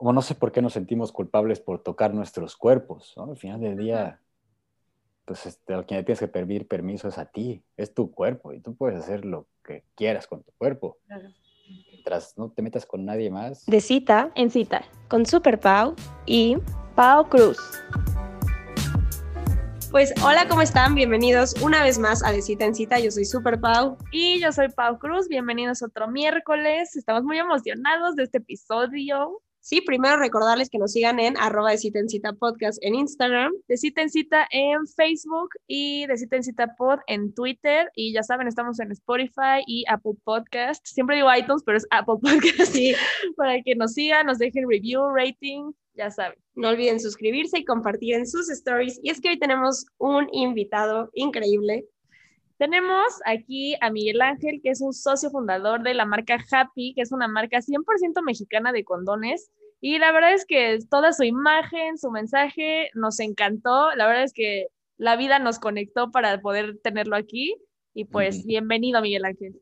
[0.00, 3.24] como no sé por qué nos sentimos culpables por tocar nuestros cuerpos, ¿no?
[3.24, 4.18] Al final del día,
[5.26, 8.60] pues este, a quien tienes que pedir permiso es a ti, es tu cuerpo y
[8.60, 10.96] tú puedes hacer lo que quieras con tu cuerpo.
[11.92, 13.66] Mientras no te metas con nadie más.
[13.66, 15.94] De cita en cita, con Super Pau
[16.24, 16.56] y
[16.96, 17.58] Pau Cruz.
[19.90, 20.94] Pues hola, ¿cómo están?
[20.94, 22.98] Bienvenidos una vez más a De Cita en Cita.
[22.98, 23.98] Yo soy Super Pau.
[24.12, 25.28] Y yo soy Pau Cruz.
[25.28, 26.96] Bienvenidos otro miércoles.
[26.96, 29.42] Estamos muy emocionados de este episodio.
[29.70, 33.52] Sí, primero recordarles que nos sigan en arroba de cita en cita podcast en Instagram,
[33.68, 37.88] de cita en cita en Facebook y de cita en cita pod en Twitter.
[37.94, 40.84] Y ya saben, estamos en Spotify y Apple Podcast.
[40.84, 42.72] Siempre digo iTunes, pero es Apple Podcast.
[42.72, 42.96] Sí,
[43.36, 46.36] para que nos sigan, nos dejen review, rating, ya saben.
[46.56, 48.98] No olviden suscribirse y compartir en sus stories.
[49.04, 51.84] Y es que hoy tenemos un invitado increíble.
[52.58, 57.00] Tenemos aquí a Miguel Ángel, que es un socio fundador de la marca Happy, que
[57.00, 59.50] es una marca 100% mexicana de condones.
[59.80, 63.94] Y la verdad es que toda su imagen, su mensaje nos encantó.
[63.94, 64.66] La verdad es que
[64.98, 67.56] la vida nos conectó para poder tenerlo aquí.
[67.94, 69.60] Y pues bienvenido, Miguel Ángel.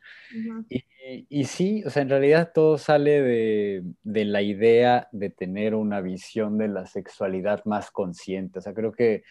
[1.29, 6.01] y, sí, o sea, en realidad todo sale de, de, la idea de tener una
[6.01, 8.57] visión de la sexualidad más consciente.
[8.57, 9.21] O sea, creo que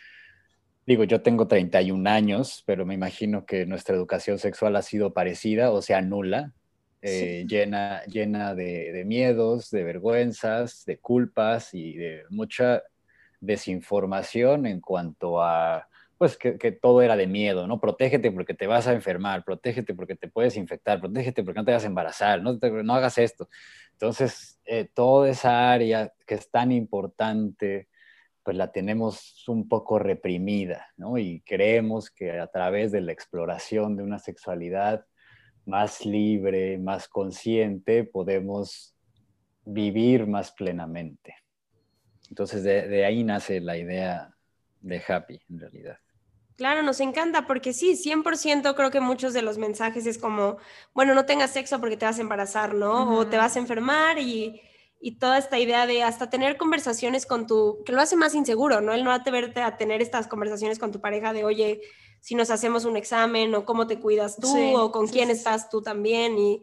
[0.87, 5.71] Digo, yo tengo 31 años, pero me imagino que nuestra educación sexual ha sido parecida,
[5.71, 6.55] o sea, nula,
[7.03, 12.83] eh, llena, llena de, miedos, de vergüenzas, de culpas y de mucha
[13.41, 15.88] desinformación en cuanto a,
[16.19, 17.81] pues, que, todo era de miedo, ¿no?
[17.81, 21.72] Protégete porque te vas a enfermar, protégete porque te puedes infectar, protégete porque no te
[21.72, 23.49] vas a embarazar, no, no hagas esto.
[23.93, 27.88] Entonces, eh, toda esa área que es tan importante,
[28.43, 31.19] pues la tenemos un poco reprimida, ¿no?
[31.19, 35.05] Y creemos que a través de la exploración de una sexualidad
[35.66, 38.97] más libre, más consciente, podemos
[39.65, 41.34] vivir más plenamente.
[42.28, 44.34] Entonces de, ahí nace la idea
[44.81, 45.99] de Happy, en realidad.
[46.56, 50.59] Claro, nos encanta porque sí, 100% creo que muchos de los mensajes es como,
[50.93, 53.17] bueno, no tengas sexo porque te vas a embarazar, ¿no?
[53.17, 54.61] O te vas a enfermar y
[55.00, 58.81] y toda esta idea de hasta tener conversaciones con tu, que lo hace más inseguro,
[58.81, 58.93] ¿no?
[58.93, 61.83] El no atreverte a tener estas conversaciones con tu pareja de, oye,
[62.21, 65.83] si nos hacemos un examen o cómo te cuidas tú o con quién estás tú
[65.83, 66.62] también y,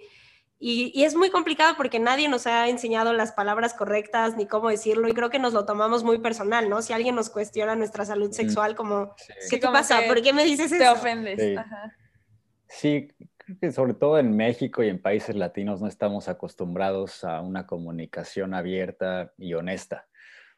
[0.67, 5.07] y, es muy complicado porque nadie nos ha enseñado las palabras correctas ni cómo decirlo
[5.07, 6.81] y creo que nos lo tomamos muy personal, ¿no?
[6.81, 9.13] Si alguien nos cuestiona nuestra salud sexual como,
[9.49, 9.99] ¿qué te pasa?
[10.07, 10.83] ¿Por qué me dices eso?
[10.83, 11.39] Te ofendes.
[11.39, 11.55] Sí.
[12.67, 13.07] sí,
[13.45, 17.67] Creo que sobre todo en México y en países latinos no estamos acostumbrados a una
[17.67, 20.07] comunicación abierta y honesta.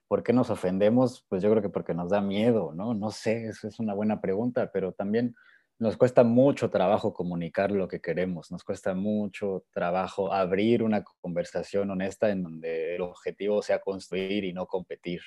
[0.08, 1.26] ¿Por qué nos ofendemos?
[1.28, 2.94] Pues yo creo que porque nos da miedo, ¿no?
[2.94, 5.36] No sé, eso es una buena pregunta, pero también
[5.80, 11.92] nos cuesta mucho trabajo comunicar lo que queremos, nos cuesta mucho trabajo abrir una conversación
[11.92, 15.22] honesta en donde el objetivo sea construir y no competir.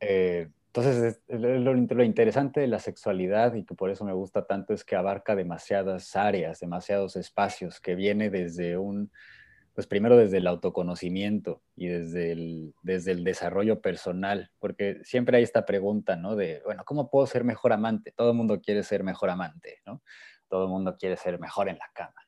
[0.00, 4.84] Eh, entonces, lo, interesante de la sexualidad y que por eso me gusta tanto es
[4.84, 9.10] que abarca demasiadas áreas, demasiados espacios, que viene desde un,
[9.74, 15.42] pues primero desde el autoconocimiento y desde el, desde el desarrollo personal, porque siempre hay
[15.42, 16.36] esta pregunta, ¿no?
[16.36, 18.12] De, bueno, ¿cómo puedo ser mejor amante?
[18.12, 20.02] Todo el mundo quiere ser mejor amante, ¿no?
[20.48, 22.20] Todo el mundo quiere ser mejor en la cama.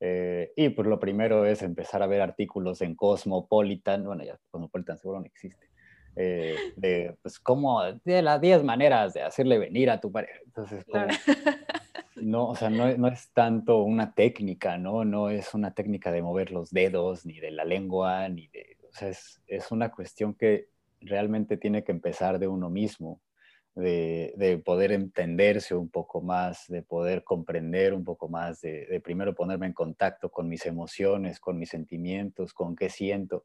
[0.00, 4.98] Eh, y pues lo primero es empezar a ver artículos en Cosmopolitan, bueno, ya Cosmopolitan
[4.98, 5.70] seguro no existe,
[6.16, 10.38] eh, de, pues, como, de las 10 maneras de hacerle venir a tu pareja.
[10.44, 10.84] Entonces,
[12.16, 15.04] no, o sea, no, es tanto una técnica, ¿no?
[15.04, 18.92] No es una técnica de mover los dedos, ni de la lengua, ni de, o
[18.92, 20.68] sea, es, es una cuestión que
[21.00, 23.20] realmente tiene que empezar de uno mismo.
[23.74, 29.34] De, de, poder entenderse un poco más, de poder comprender un poco más, de primero
[29.34, 33.44] ponerme en contacto con mis emociones, con mis sentimientos, con qué siento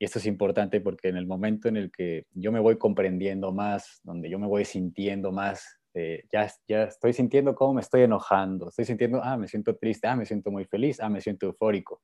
[0.00, 3.52] y esto es importante porque en el momento en el que yo me voy comprendiendo
[3.52, 8.68] más, donde yo me voy sintiendo más ya, ya estoy sintiendo cómo me estoy enojando,
[8.68, 12.00] estoy sintiendo, ah, me siento triste, ah, me siento muy feliz, ah, me siento eufórico.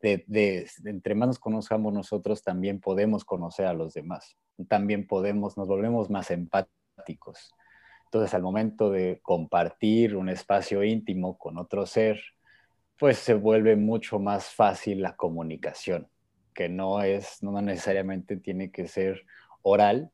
[0.00, 4.36] De, de, entre más nos conozcamos nosotros, también podemos conocer a los demás.
[4.68, 7.52] También podemos, nos volvemos más empáticos.
[8.04, 12.20] Entonces, al momento de compartir un espacio íntimo con otro ser,
[12.98, 16.08] pues se vuelve mucho más fácil la comunicación,
[16.54, 19.24] que no es, no necesariamente tiene que ser
[19.62, 20.10] oral,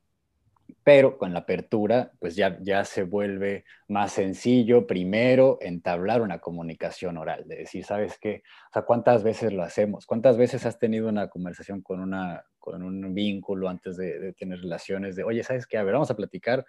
[0.84, 7.16] pero con la apertura, pues ya, ya se vuelve más sencillo primero entablar una comunicación
[7.16, 8.42] oral, de decir, ¿sabes qué?
[8.68, 10.06] O sea, ¿cuántas veces lo hacemos?
[10.06, 15.16] ¿Cuántas veces has tenido una conversación con, una, con un vínculo antes de, tener relaciones?
[15.16, 15.78] De, oye, ¿sabes qué?
[15.78, 16.66] A ver, vamos a platicar.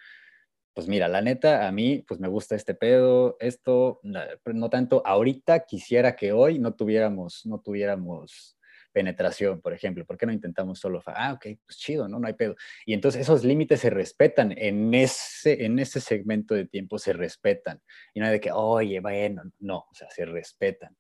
[0.74, 5.66] Pues mira, la neta, a mí, pues me gusta este pedo, esto, no tanto, ahorita
[5.66, 8.58] quisiera que hoy no tuviéramos, no tuviéramos
[8.96, 10.06] penetración, por ejemplo.
[10.06, 11.04] ¿Por qué no intentamos solo?
[11.06, 12.18] Ah, ok, pues chido, ¿no?
[12.18, 12.56] No hay pedo.
[12.86, 17.82] Y entonces esos límites se respetan en ese, en ese segmento de tiempo, se respetan.
[18.14, 20.96] Y no hay de que, oye, bueno, no, o sea, se respetan.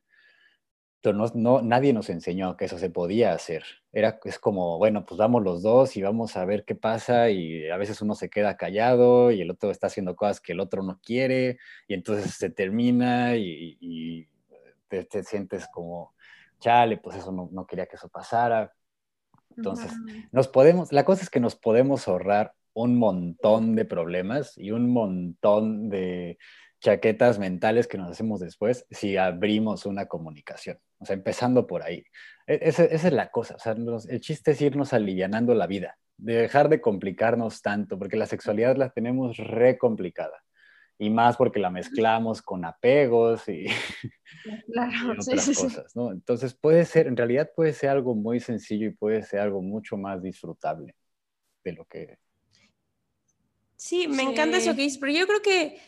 [1.01, 3.63] Entonces, no, nadie nos enseñó que eso se podía hacer.
[3.93, 7.69] Era, es como, bueno, pues vamos los dos y vamos a ver qué pasa y
[7.69, 10.83] a veces uno se queda callado y el otro está haciendo cosas que el otro
[10.83, 14.27] no quiere y entonces se termina y,
[14.89, 16.14] te sientes como,
[16.65, 18.73] chale, pues eso no, quería que eso pasara.
[19.55, 19.91] Entonces,
[20.31, 24.89] nos podemos, la cosa es que nos podemos ahorrar un montón de problemas y un
[24.89, 26.39] montón de
[26.81, 30.79] chaquetas mentales que nos hacemos después si abrimos una comunicación.
[30.97, 32.03] O sea, empezando por ahí.
[32.47, 33.55] E, esa, es la cosa.
[33.55, 33.75] O sea,
[34.09, 38.75] el chiste es irnos alivianando la vida, de dejar de complicarnos tanto, porque la sexualidad
[38.75, 40.43] la tenemos re complicada
[40.97, 43.65] y más porque la mezclamos con apegos y,
[45.19, 46.11] otras cosas, ¿no?
[46.11, 49.97] Entonces puede ser, en realidad puede ser algo muy sencillo y puede ser algo mucho
[49.97, 50.95] más disfrutable
[51.63, 52.17] de lo que...
[53.75, 55.79] Sí, me encanta eso que dices, pero yo creo que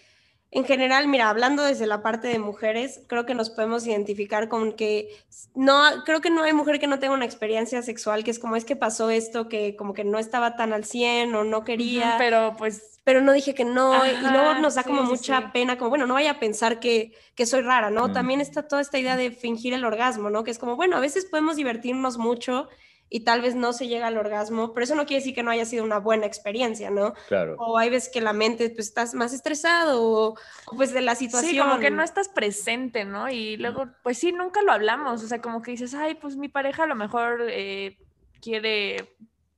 [0.50, 4.72] en general, mira, hablando desde la parte de mujeres, creo que nos podemos identificar con
[4.74, 5.10] que
[5.56, 8.56] no, creo que no hay mujer que no tenga una experiencia sexual que es como
[8.56, 12.16] es que pasó esto, que como que no estaba tan al 100 o no quería.
[12.18, 15.90] pero pues pero no dije que no, y luego nos da como mucha pena, como,
[15.90, 18.12] bueno, no vaya a pensar que, que soy rara, ¿no?
[18.12, 20.44] También está toda esta idea de fingir el orgasmo, ¿no?
[20.44, 22.68] Que es como, bueno, a veces podemos divertirnos mucho
[23.10, 25.52] y tal vez no se llega al orgasmo, pero eso no quiere decir que no
[25.52, 27.14] haya sido una buena experiencia, ¿no?
[27.28, 27.56] Claro.
[27.58, 30.36] O hay veces que la mente, pues, estás más estresado, o,
[30.76, 31.52] pues, de la situación.
[31.52, 33.30] Sí, como que no estás presente, ¿no?
[33.30, 36.50] Y luego, pues sí, nunca lo hablamos, o sea, como que dices, ay, pues mi
[36.50, 37.98] pareja a lo mejor eh,
[38.42, 39.16] quiere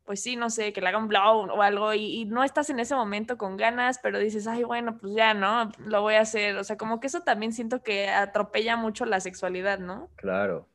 [0.10, 2.80] pues sí, no sé, que le haga un blow o algo y, no estás en
[2.80, 5.72] ese momento con ganas, pero dices, ay, bueno, pues ya, ¿no?
[5.86, 6.56] Lo voy a hacer.
[6.58, 10.10] O sea, como que eso también siento que atropella mucho la sexualidad, ¿no?
[10.16, 10.68] Claro.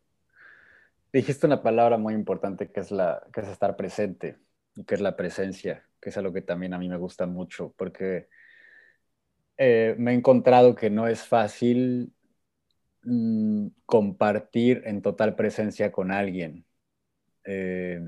[1.14, 4.36] Dijiste una palabra muy importante que es, la, que es estar presente
[4.74, 7.72] y que es la presencia, que es algo que también a mí me gusta mucho,
[7.76, 8.26] porque
[9.56, 12.12] eh, me he encontrado que no es fácil
[13.04, 16.66] mm, compartir en total presencia con alguien.
[17.44, 18.00] Eh,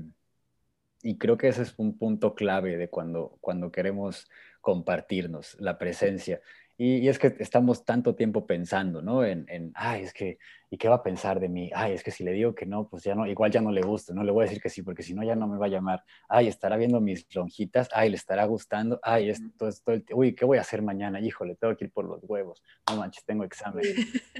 [1.01, 6.41] y creo que ese es un punto clave de cuando, cuando queremos compartirnos, la presencia.
[6.79, 9.25] Y, es que estamos tanto tiempo pensando, ¿no?
[9.25, 10.37] En, en, ay, es que,
[10.69, 11.71] ¿y qué va a pensar de mí?
[11.73, 13.81] Ay, es que si le digo que no, pues ya no, igual ya no le
[13.81, 15.65] gusta, no le voy a decir que sí, porque si no ya no me va
[15.65, 16.03] a llamar.
[16.29, 20.35] Ay, estará viendo mis lonjitas, ay, le estará gustando, ay, esto es todo el uy,
[20.35, 21.19] ¿qué voy a hacer mañana?
[21.19, 23.83] Híjole, tengo que ir por los huevos, no manches, tengo examen.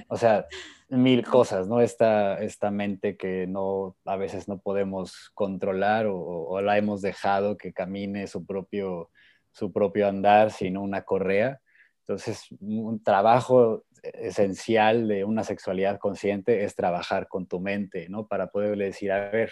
[0.10, 0.46] O sea,
[0.90, 1.82] mil cosas, ¿no?
[1.82, 7.58] Esta, esta mente que no, a veces no podemos controlar o, o la hemos dejado
[7.58, 9.10] que camine su propio,
[9.52, 11.60] su propio andar, sino una correa
[12.08, 18.28] entonces, un trabajo esencial de una sexualidad consciente es trabajar con tu mente, ¿no?
[18.28, 19.52] Para poderle decir, a ver,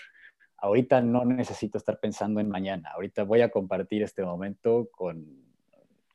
[0.55, 5.25] ahorita no necesito estar pensando en mañana, ahorita voy a compartir este momento con,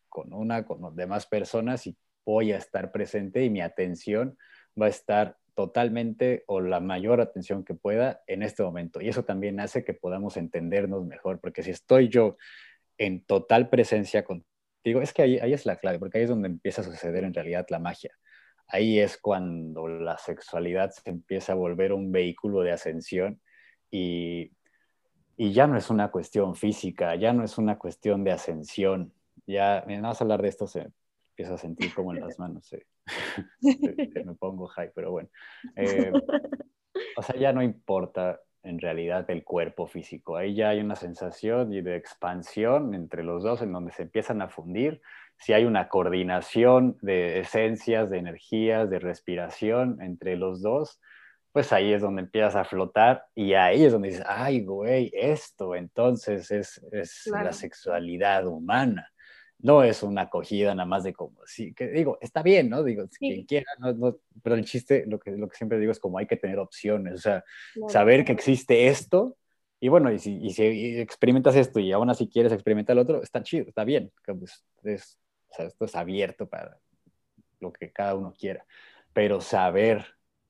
[0.08, 1.94] con una, con demás personas y
[2.24, 4.38] voy a estar presente y mi atención
[4.80, 9.02] va a estar totalmente o la mayor atención que pueda en este momento.
[9.02, 12.38] Y eso también hace que podamos entendernos mejor, porque si estoy yo
[12.96, 14.46] en total presencia con
[14.84, 17.24] digo, es que ahí, ahí es la clave, porque ahí es donde empieza a suceder
[17.24, 18.16] en realidad la magia.
[18.66, 23.40] Ahí es cuando la sexualidad se empieza a volver un vehículo de ascensión
[23.90, 24.52] y,
[25.36, 29.12] y ya no es una cuestión física, ya no es una cuestión de ascensión.
[29.46, 30.88] Ya, no vas a hablar de esto, se
[31.30, 32.70] empieza a sentir como en las manos.
[33.62, 35.28] me pongo high, pero bueno.
[35.76, 36.12] Eh,
[37.16, 40.36] o sea, ya no importa en realidad el cuerpo físico.
[40.36, 44.48] Ahí ya hay una sensación de expansión entre los dos en donde se empiezan a
[44.48, 45.00] fundir.
[45.38, 51.00] Si hay una coordinación de esencias, de energías, de respiración entre los dos,
[51.52, 55.74] pues ahí es donde empiezas a flotar y ahí es donde dices, ay, güey, esto
[55.74, 56.80] entonces es,
[57.26, 59.08] la sexualidad humana.
[59.62, 62.82] No es una acogida nada más de como, sí, que digo, está bien, ¿no?
[62.82, 66.18] Digo, quien quiera, no, pero el chiste, lo que, lo que siempre digo es como
[66.18, 67.44] hay que tener opciones, o sea,
[67.88, 69.36] saber que existe esto,
[69.80, 70.62] y bueno, y si, y si,
[70.98, 75.18] experimentas esto y aún así quieres experimentar el otro, está chido, está bien, pues, es,
[75.50, 76.78] o sea, esto es abierto para
[77.60, 78.64] lo que cada uno quiera,
[79.12, 80.06] pero saber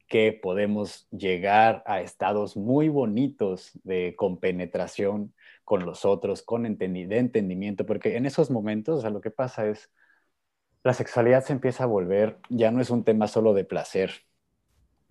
[0.08, 5.32] que podemos llegar a estados muy bonitos de compenetración
[5.70, 9.68] con los otros, con de entendimiento, porque en esos momentos, o sea, lo que pasa
[9.68, 9.88] es,
[10.82, 14.10] la sexualidad se empieza a volver, ya no es un tema solo de placer,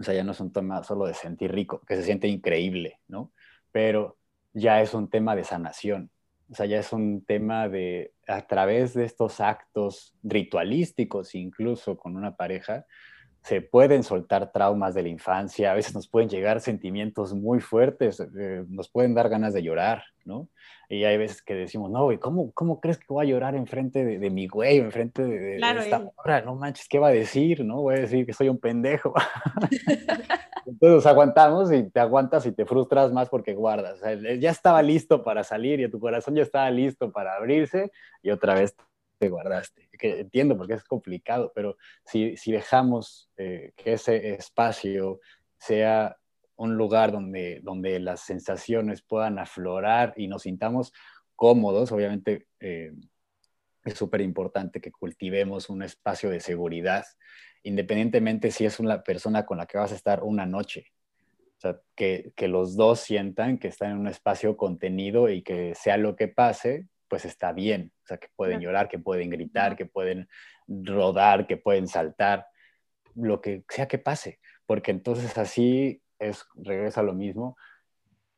[0.02, 3.00] o sea, ya no es un tema solo de sentir rico, que se siente increíble,
[3.08, 3.32] ¿no?
[3.72, 4.18] Pero
[4.52, 6.12] ya es un tema de sanación,
[6.52, 12.18] o sea, ya es un tema de, a través de estos actos ritualísticos, incluso con
[12.18, 12.86] una pareja,
[13.44, 18.20] se pueden soltar traumas de la infancia, a veces nos pueden llegar sentimientos muy fuertes,
[18.20, 20.48] eh, nos pueden dar ganas de llorar, ¿no?
[20.88, 24.06] Y hay veces que decimos, no, güey, ¿cómo, ¿cómo crees que voy a llorar enfrente
[24.06, 26.42] de, de mi güey, enfrente de, de, esta morra?
[26.42, 27.66] No manches, ¿qué va a decir?
[27.66, 27.82] ¿No?
[27.82, 29.14] Voy a decir que soy un pendejo.
[30.66, 33.96] Entonces aguantamos y te aguantas y te frustras más porque guardas.
[33.96, 37.92] O sea, ya estaba listo para salir y tu corazón ya estaba listo para abrirse
[38.22, 38.76] y otra vez
[39.18, 39.90] te guardaste.
[39.98, 45.20] Que entiendo porque es complicado, pero si, si dejamos eh, que ese espacio
[45.58, 46.16] sea
[46.60, 50.92] un lugar donde, donde las sensaciones puedan aflorar y nos sintamos
[51.38, 52.92] cómodos, obviamente eh,
[53.86, 57.06] es súper importante que cultivemos un espacio de seguridad,
[57.64, 60.88] independientemente si es una persona con la que vas a estar una noche.
[61.58, 65.74] O sea, que, que los dos sientan que están en un espacio contenido y que
[65.76, 67.94] sea lo que pase, pues está bien.
[68.04, 70.28] O sea, que pueden llorar, que pueden gritar, que pueden
[70.68, 72.48] rodar, que pueden saltar,
[73.16, 74.40] lo que sea que pase.
[74.66, 77.58] Porque entonces así es, regresa lo mismo,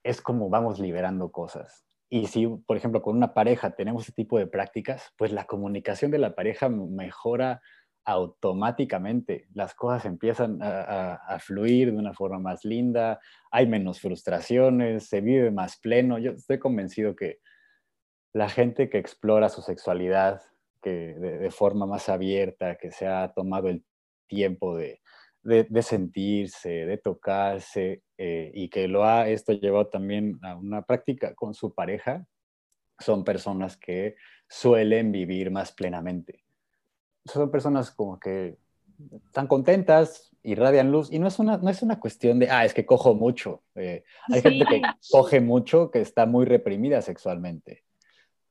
[0.03, 1.85] es como vamos liberando cosas.
[2.09, 6.11] Y si, por ejemplo, con una pareja tenemos ese tipo de prácticas, pues la comunicación
[6.11, 7.61] de la pareja mejora
[8.03, 9.47] automáticamente.
[9.53, 13.19] Las cosas empiezan a, a, fluir de una forma más linda,
[13.51, 16.17] hay menos frustraciones, se vive más pleno.
[16.17, 17.39] Yo estoy convencido que
[18.33, 20.41] la gente que explora su sexualidad
[20.81, 23.85] que de, forma más abierta, que se ha tomado el
[24.27, 25.01] tiempo de,
[25.43, 31.33] de, sentirse, de tocarse eh, y que lo ha esto llevado también a una práctica
[31.33, 32.25] con su pareja,
[33.00, 34.15] son personas que
[34.48, 36.43] suelen vivir más plenamente.
[37.25, 38.57] Son personas como que
[39.25, 42.74] están contentas, irradian luz y no es una, no es una cuestión de, ah, es
[42.74, 43.63] que cojo mucho.
[43.75, 44.81] Eh, hay gente que
[45.12, 47.83] coge mucho que está muy reprimida sexualmente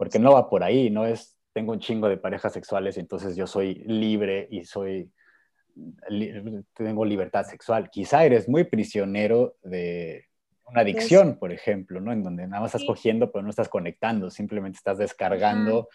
[0.01, 3.37] porque no va por ahí, no es, tengo un chingo de parejas sexuales y entonces
[3.37, 5.13] yo soy libre y soy,
[6.75, 7.91] tengo libertad sexual.
[7.91, 10.27] Quizá eres muy prisionero de
[10.67, 12.13] una adicción, por ejemplo, ¿no?
[12.13, 15.89] En donde nada más estás cogiendo, pero no estás conectando, simplemente estás descargando,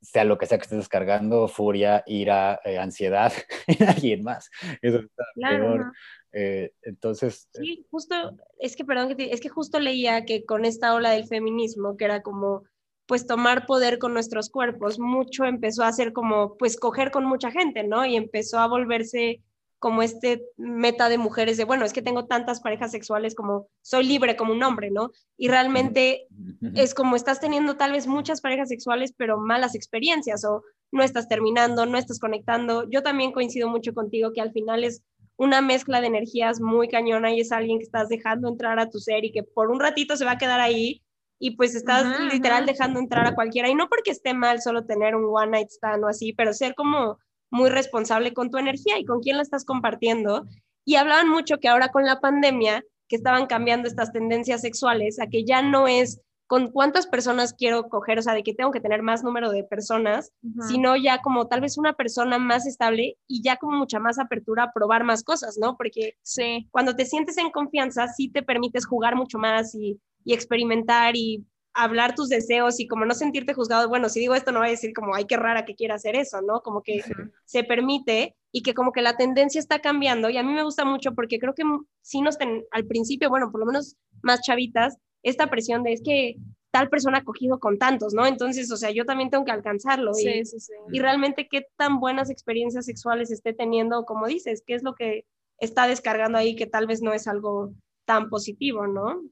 [0.00, 3.32] sea lo que sea que estés descargando, furia, ira, eh, ansiedad
[3.66, 4.50] en alguien más.
[4.82, 5.92] Eso está peor.
[6.32, 7.48] Eh, entonces...
[7.54, 8.14] Eh, sí, justo,
[8.58, 12.22] es que, perdón, es que justo leía que con esta ola del feminismo, que era
[12.22, 12.64] como
[13.10, 17.50] pues tomar poder con nuestros cuerpos, mucho empezó a ser como, pues coger con mucha
[17.50, 18.06] gente, ¿no?
[18.06, 19.42] Y empezó a volverse
[19.80, 24.04] como este meta de mujeres de, bueno, es que tengo tantas parejas sexuales como soy
[24.04, 25.10] libre como un hombre, ¿no?
[25.36, 26.28] Y realmente
[26.76, 30.62] es como estás teniendo tal vez muchas parejas sexuales, pero malas experiencias o
[30.92, 32.88] no estás terminando, no estás conectando.
[32.88, 35.02] Yo también coincido mucho contigo que al final es
[35.36, 39.00] una mezcla de energías muy cañona y es alguien que estás dejando entrar a tu
[39.00, 41.02] ser y que por un ratito se va a quedar ahí
[41.42, 43.68] y pues estás literal dejando entrar a cualquiera.
[43.68, 46.74] Y no porque esté mal solo tener un one night stand o así, pero ser
[46.74, 47.18] como
[47.50, 50.46] muy responsable con tu energía y con quién la estás compartiendo.
[50.84, 55.28] Y hablaban mucho que ahora con la pandemia, que estaban cambiando estas tendencias sexuales a
[55.28, 58.80] que ya no es con cuántas personas quiero coger, o sea, de que tengo que
[58.80, 60.32] tener más número de personas,
[60.68, 64.64] sino ya como tal vez una persona más estable y ya como mucha más apertura
[64.64, 65.76] a probar más cosas, ¿no?
[65.76, 66.68] Porque sí.
[66.72, 71.44] cuando te sientes en confianza, sí te permites jugar mucho más y y experimentar y
[71.72, 74.70] hablar tus deseos y como no sentirte juzgado, bueno, si digo esto no va a
[74.70, 76.62] decir como, ay, qué rara que quiera hacer eso, ¿no?
[76.62, 77.02] Como que
[77.44, 80.84] se permite y que como que la tendencia está cambiando y a mí me gusta
[80.84, 81.62] mucho porque creo que
[82.02, 86.02] sí nos ten, al principio, bueno, por lo menos más chavitas, esta presión de es
[86.02, 86.36] que
[86.70, 88.26] tal persona ha cogido con tantos, ¿no?
[88.26, 90.14] Entonces, o sea, yo también tengo que alcanzarlo.
[90.14, 90.72] Sí, y, sí, sí.
[90.92, 95.24] y realmente qué tan buenas experiencias sexuales esté teniendo, como dices, qué es lo que
[95.58, 97.72] está descargando ahí que tal vez no es algo
[98.04, 99.22] tan positivo, ¿no?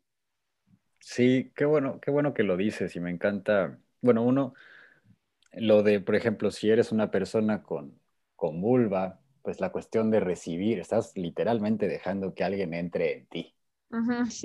[1.10, 3.78] Sí, qué bueno, qué bueno que lo dices y me encanta.
[4.02, 4.52] Bueno, uno,
[5.52, 7.98] lo de, por ejemplo, si eres una persona con,
[8.36, 13.54] con vulva, pues la cuestión de recibir, estás literalmente dejando que alguien entre en ti.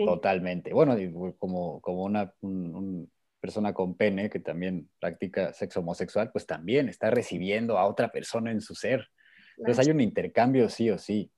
[0.05, 0.72] Totalmente.
[0.72, 0.96] Bueno,
[1.38, 7.12] como, como una, un, persona con pene que también practica sexo homosexual, pues también está
[7.12, 9.10] recibiendo a otra persona en su ser.
[9.58, 11.29] Entonces hay un intercambio sí o sí,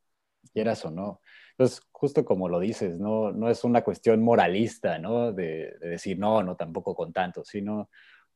[0.53, 1.19] quieras o no.
[1.57, 5.31] Entonces, justo como lo dices, no, no es una cuestión moralista, ¿no?
[5.31, 7.89] De, de decir, no, no, tampoco con tanto, sino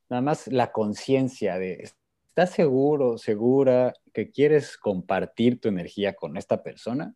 [0.09, 6.63] nada más la conciencia de, ¿estás seguro, segura que quieres compartir tu energía con esta
[6.63, 7.13] persona?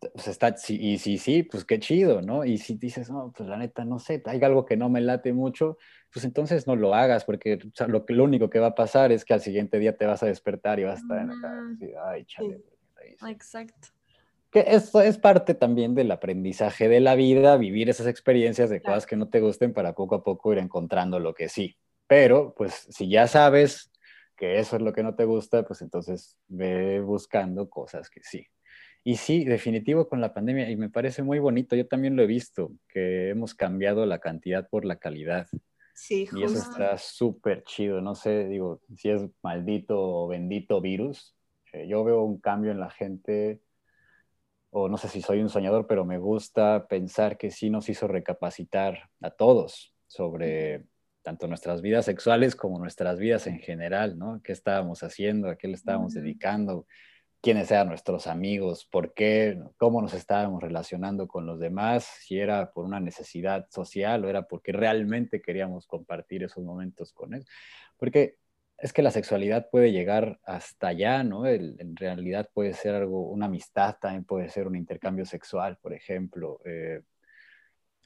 [0.00, 2.44] Pues está, y si sí, pues qué chido, ¿no?
[2.44, 5.32] Y si dices, no, pues la neta, no sé, hay algo que no me late
[5.32, 5.78] mucho,
[6.12, 9.34] pues entonces no lo hagas, porque lo, lo único que va a pasar es que
[9.34, 11.74] al siguiente día te vas a despertar y vas a estar en la mm.
[11.74, 12.62] así, ay, chale.
[13.28, 13.88] Exacto.
[14.56, 19.04] Que esto es parte también del aprendizaje de la vida, vivir esas experiencias de cosas
[19.04, 21.76] que no te gusten para poco a poco ir encontrando lo que sí.
[22.06, 23.92] Pero, pues, si ya sabes
[24.34, 28.46] que eso es lo que no te gusta, pues entonces ve buscando cosas que sí.
[29.04, 32.26] Y sí, definitivo con la pandemia, y me parece muy bonito, yo también lo he
[32.26, 35.46] visto, que hemos cambiado la cantidad por la calidad.
[35.94, 36.40] Sí, justo.
[36.40, 41.36] Y eso está súper chido, no sé, digo, si es maldito o bendito virus,
[41.74, 43.60] eh, yo veo un cambio en la gente,
[44.78, 48.06] o no sé si soy un soñador, pero me gusta pensar que sí nos hizo
[48.08, 50.84] recapacitar a todos sobre
[51.22, 54.42] tanto nuestras vidas sexuales como nuestras vidas en general, ¿no?
[54.44, 55.48] ¿Qué estábamos haciendo?
[55.48, 56.86] ¿A qué le estábamos dedicando?
[57.40, 62.72] quiénes eran nuestros amigos, por qué, cómo nos estábamos relacionando con los demás, si era
[62.72, 67.46] por una necesidad social o era porque realmente queríamos compartir esos momentos con él.
[67.98, 68.38] Porque
[68.78, 71.46] es que la sexualidad puede llegar hasta allá, ¿no?
[71.46, 76.60] en realidad puede ser algo, una amistad, también puede ser un intercambio sexual, por ejemplo.
[76.64, 77.02] Eh,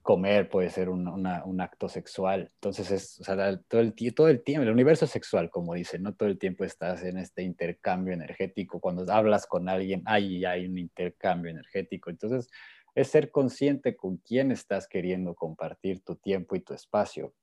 [0.02, 2.50] comer puede ser un, un, acto sexual.
[2.54, 6.14] Entonces, es, o sea, todo, el, todo el tiempo, el universo sexual, como dicen, no
[6.14, 8.80] todo el tiempo estás en este intercambio energético.
[8.80, 12.10] Cuando hablas con alguien, ahí hay un intercambio energético.
[12.10, 12.48] Entonces,
[12.94, 17.34] es ser consciente con quién estás queriendo compartir tu tiempo y tu espacio.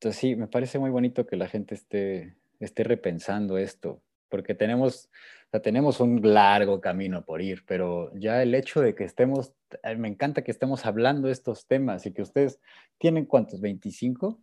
[0.00, 5.10] Entonces, sí, me parece muy bonito que la gente esté, esté repensando esto, porque tenemos
[5.10, 9.52] o sea, tenemos un largo camino por ir, pero ya el hecho de que estemos,
[9.82, 12.60] eh, me encanta que estemos hablando de estos temas y que ustedes
[12.98, 14.40] tienen cuántos, 25?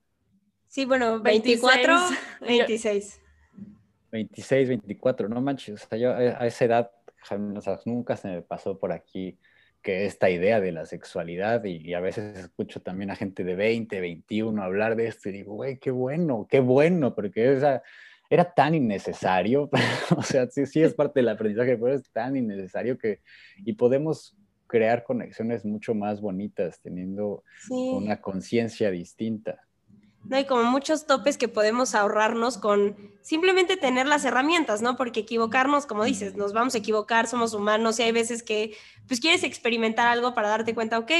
[0.67, 1.95] Sí, bueno, 24,
[2.41, 3.21] 26.
[4.11, 6.91] 26, 24, no manches, o sea, yo a esa edad
[7.85, 9.39] nunca se me pasó por aquí
[9.87, 13.55] que esta idea de la sexualidad y, y, a veces escucho también a gente de
[13.55, 17.81] 20, 21 hablar de esto y digo, güey, qué bueno, qué bueno, porque esa,
[18.29, 19.69] era tan innecesario,
[20.17, 23.21] o sea, sí, sí es parte del aprendizaje, pero es tan innecesario que,
[23.63, 24.35] y podemos
[24.67, 29.66] crear conexiones mucho más bonitas teniendo una conciencia distinta.
[30.29, 34.95] No, hay como muchos topes que podemos ahorrarnos con simplemente tener las herramientas, ¿no?
[34.97, 38.75] Porque equivocarnos, como dices, nos vamos a equivocar, somos humanos y hay veces que,
[39.07, 41.11] pues quieres experimentar algo para darte cuenta, ok,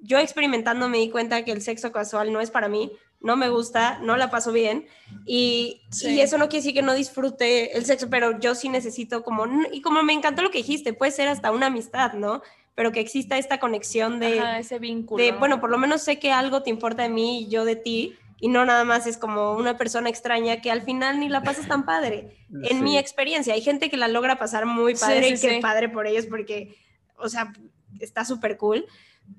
[0.00, 3.48] yo experimentando me di cuenta que el sexo casual no es para mí, no me
[3.48, 4.86] gusta, no la paso bien
[5.26, 9.46] y, eso no quiere decir que no disfrute el sexo, pero yo sí necesito como,
[9.72, 12.42] y como me encantó lo que dijiste, puede ser hasta una amistad, ¿no?
[12.74, 15.22] Pero que exista esta conexión de, ese vínculo.
[15.22, 17.74] De, bueno, por lo menos sé que algo te importa de mí y yo de
[17.74, 21.42] ti y no nada más es como una persona extraña que al final ni la
[21.42, 22.36] pasas tan padre.
[22.62, 26.06] En mi experiencia, hay gente que la logra pasar muy padre y qué padre por
[26.06, 26.76] ellos porque,
[27.16, 27.52] o sea,
[28.00, 28.86] está súper cool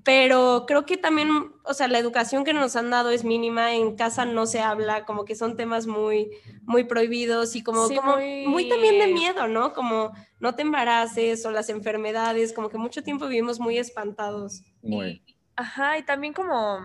[0.04, 3.96] pero creo que también, o sea, la educación que nos han dado es mínima, en
[3.96, 6.30] casa no se habla, como que son temas muy,
[6.64, 8.70] muy prohibidos y como, como muy...
[8.70, 9.74] también de miedo, ¿no?
[9.74, 14.62] Como no te embaraces o las enfermedades, como que mucho tiempo vivimos muy espantados.
[14.82, 15.24] Muy.
[15.56, 16.80] ajá, y también como,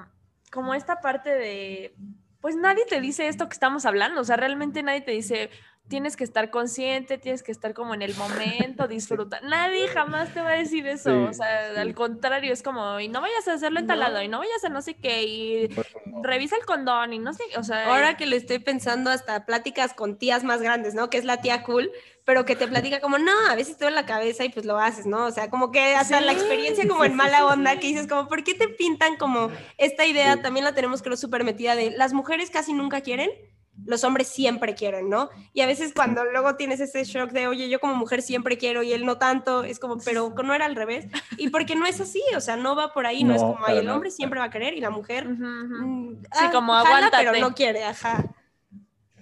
[0.55, 1.97] como esta parte de,
[2.41, 5.51] pues nadie te dice esto que estamos hablando, o sea, realmente nadie te dice,
[5.89, 9.43] tienes que estar consciente, tienes que estar como en el momento, disfrutar.
[9.45, 11.25] Nadie jamás te va a decir eso.
[11.25, 14.65] o sea, al contrario, es como, y no vayas a hacerlo entalado, y no vayas
[14.65, 15.69] a no sé qué, y
[16.23, 17.89] revisa el condón, y no sé, o sea.
[17.89, 21.11] Ahora que lo estoy pensando, hasta pláticas con tías más grandes, ¿no?
[21.11, 21.91] Que es la tía cool,
[22.25, 24.79] pero que te platica como, no, a veces te en la cabeza y pues lo
[24.79, 25.27] haces, ¿no?
[25.27, 28.43] O sea, como que hasta la experiencia como en mala onda, que dices como, ¿por
[28.43, 30.41] qué te pintan como esta idea?
[30.41, 33.31] También la tenemos creo súper metida de, las mujeres casi nunca quieren
[33.87, 35.31] los hombres siempre quieren, ¿no?
[35.53, 38.83] Y a veces cuando luego tienes ese shock de, oye, yo como mujer siempre quiero
[38.83, 41.07] y él no tanto, es como, pero no era al revés.
[41.37, 43.89] Y porque no es así, o sea, no va por ahí, no, es como, el
[43.89, 47.85] hombre siempre va a querer y la mujer, mm, sí, como aguanta, pero no quiere,
[47.85, 48.25] ajá.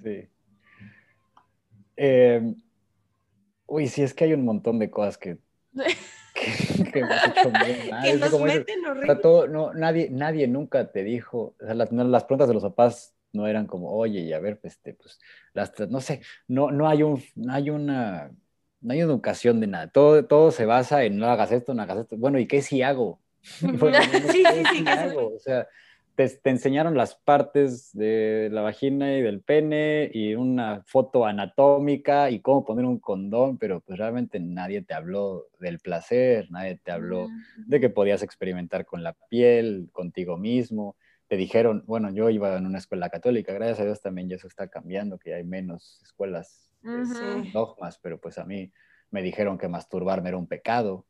[0.02, 0.28] Sí.
[1.96, 2.54] Em,
[3.66, 5.38] uy, sí, es que hay un montón de cosas que...
[6.34, 8.82] que, hemos hecho que nos meten
[9.52, 13.46] no, nadie, nadie nunca te dijo, o sea, las, las preguntas de los papás no
[13.46, 15.20] eran como, oye, y a ver, este, pues,
[15.54, 18.30] las, no sé, no, no hay un, no hay una,
[18.80, 21.98] no hay educación de nada, todo, todo se basa en no hagas esto, no hagas
[21.98, 23.20] esto, bueno, ¿y qué si hago?
[23.78, 23.98] bueno,
[24.32, 25.34] sí, sí, sí, hago?
[25.34, 25.66] O sea,
[26.14, 32.40] te, enseñaron las partes de la vagina y del pene y una foto anatómica y
[32.40, 37.28] cómo poner un condón, pero pues realmente nadie te habló del placer, nadie te habló
[37.56, 40.96] de que podías experimentar con la piel, contigo mismo.
[41.32, 44.48] Te dijeron, bueno, yo iba en una escuela católica, gracias a Dios también ya eso
[44.48, 46.70] está cambiando, que hay menos escuelas
[47.54, 48.70] dogmas, pero pues a mí
[49.10, 51.06] me dijeron que masturbarme era un pecado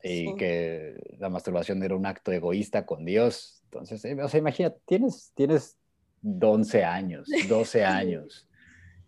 [0.00, 3.60] y que la masturbación era un acto egoísta con Dios.
[3.64, 5.80] Entonces, eh, o sea, imagina, tienes, tienes
[6.22, 8.48] 11 años, 12 años,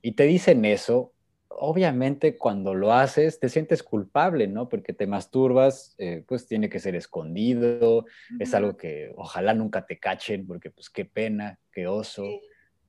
[0.03, 1.13] y te dicen eso,
[1.49, 4.69] obviamente cuando lo haces te sientes culpable, ¿no?
[4.69, 8.07] Porque te masturbas, eh, pues tiene que ser escondido,
[8.39, 12.25] es algo que ojalá nunca te cachen, porque pues qué pena, qué oso.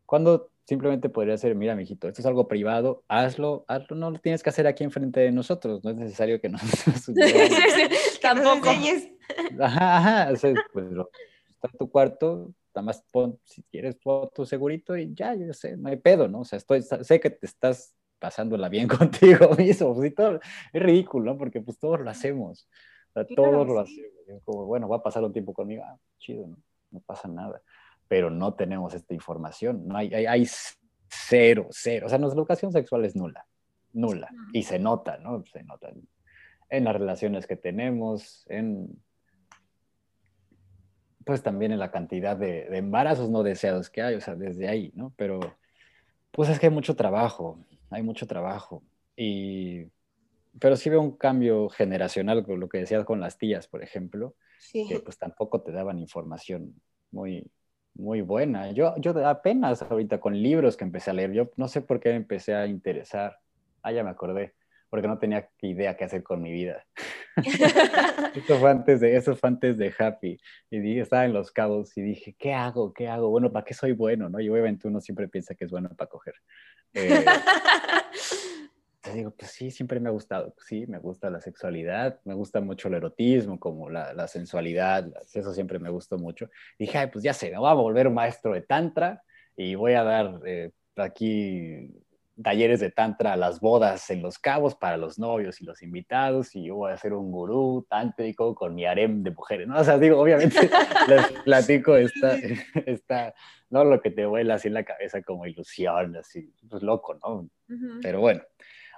[0.05, 4.43] Cuando simplemente podría ser, mira, mijito, esto es algo privado, hazlo, hazlo, no lo tienes
[4.43, 6.61] que hacer aquí enfrente de nosotros, no es necesario que nos...
[8.21, 8.69] Tampoco.
[9.59, 10.85] Ajá, ajá, o sea, pues
[11.49, 15.51] está en tu cuarto, nada más pon, si quieres, pon tu segurito y ya, yo
[15.53, 16.41] sé, no hay pedo, ¿no?
[16.41, 20.39] O sea, estoy, sé que te estás pasándola bien contigo mismo, pues, todo,
[20.73, 21.37] es ridículo, ¿no?
[21.37, 22.67] Porque pues todos lo hacemos,
[23.09, 26.47] o sea, todos lo hacemos, como, bueno, va a pasar un tiempo conmigo, ah, chido,
[26.47, 26.57] ¿no?
[26.89, 27.61] No pasa nada
[28.07, 29.87] pero no tenemos esta información.
[29.87, 30.47] No hay, hay,
[31.09, 32.07] cero, cero.
[32.07, 33.45] O sea, nuestra educación sexual es nula,
[33.93, 34.29] nula.
[34.53, 35.43] Y se nota, ¿no?
[35.51, 35.89] Se nota
[36.69, 39.01] en, las relaciones que tenemos, en
[41.25, 44.93] pues también en la cantidad de, embarazos no deseados que hay, o sea, desde ahí,
[44.95, 45.13] ¿no?
[45.17, 45.39] Pero
[46.31, 48.83] pues es que hay mucho trabajo, hay mucho trabajo.
[49.15, 49.85] Y,
[50.59, 54.35] pero sí veo un cambio generacional, con lo que decías con las tías, por ejemplo,
[54.85, 57.51] que pues tampoco te daban información muy,
[57.95, 58.71] muy buena.
[58.71, 62.09] Yo, yo apenas ahorita con libros que empecé a leer, yo no sé por qué
[62.09, 63.39] me empecé a interesar.
[63.83, 64.55] Ah, ya me acordé,
[64.89, 66.85] porque no tenía idea qué hacer con mi vida.
[68.35, 70.39] eso, fue antes de, eso fue antes de Happy.
[70.69, 72.93] Y dije, estaba en Los Cabos y dije, ¿qué hago?
[72.93, 73.29] ¿Qué hago?
[73.29, 74.29] Bueno, ¿para qué soy bueno?
[74.29, 74.39] ¿no?
[74.39, 76.35] Y obviamente uno siempre piensa que es bueno para coger.
[79.09, 82.33] Eh, digo, pues sí, siempre me ha gustado, pues sí, me gusta la sexualidad, me
[82.33, 86.49] gusta mucho el erotismo, como la, sensualidad, eso siempre me gustó mucho.
[86.77, 89.23] dije, Ay, pues ya sé, me voy a volver un maestro de tantra
[89.55, 91.89] y voy a dar eh, aquí
[92.43, 96.55] talleres de tantra a las bodas en Los Cabos para los novios y los invitados
[96.55, 99.79] y yo voy a ser un gurú tántrico con mi harem de mujeres, ¿no?
[99.79, 100.69] O sea, digo, obviamente
[101.07, 102.37] les platico esta,
[102.85, 103.33] esta,
[103.69, 107.49] no lo que te vuela así en la cabeza como ilusión, así, pues loco, ¿no?
[108.01, 108.41] Pero bueno,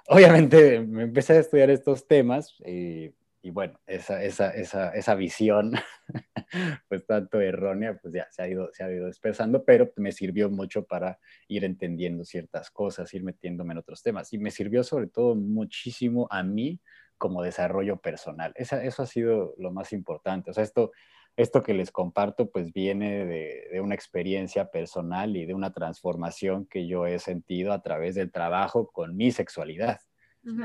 [0.08, 2.56] obviamente me empecé a estudiar estos temas
[3.42, 5.72] y, bueno, esa, esa, esa, esa, visión,
[6.88, 10.50] pues tanto errónea, pues ya se ha, ido, se ha ido dispersando, pero me sirvió
[10.50, 14.32] mucho para ir entendiendo ciertas cosas, ir metiéndome en otros temas.
[14.32, 16.80] Y me sirvió sobre todo muchísimo a mí
[17.18, 18.52] como desarrollo personal.
[18.56, 20.50] Esa, eso ha sido lo más importante.
[20.50, 20.90] O sea, esto
[21.36, 26.86] esto que les comparto pues viene de, una experiencia personal y de una transformación que
[26.86, 30.00] yo he sentido a través del trabajo con mi sexualidad,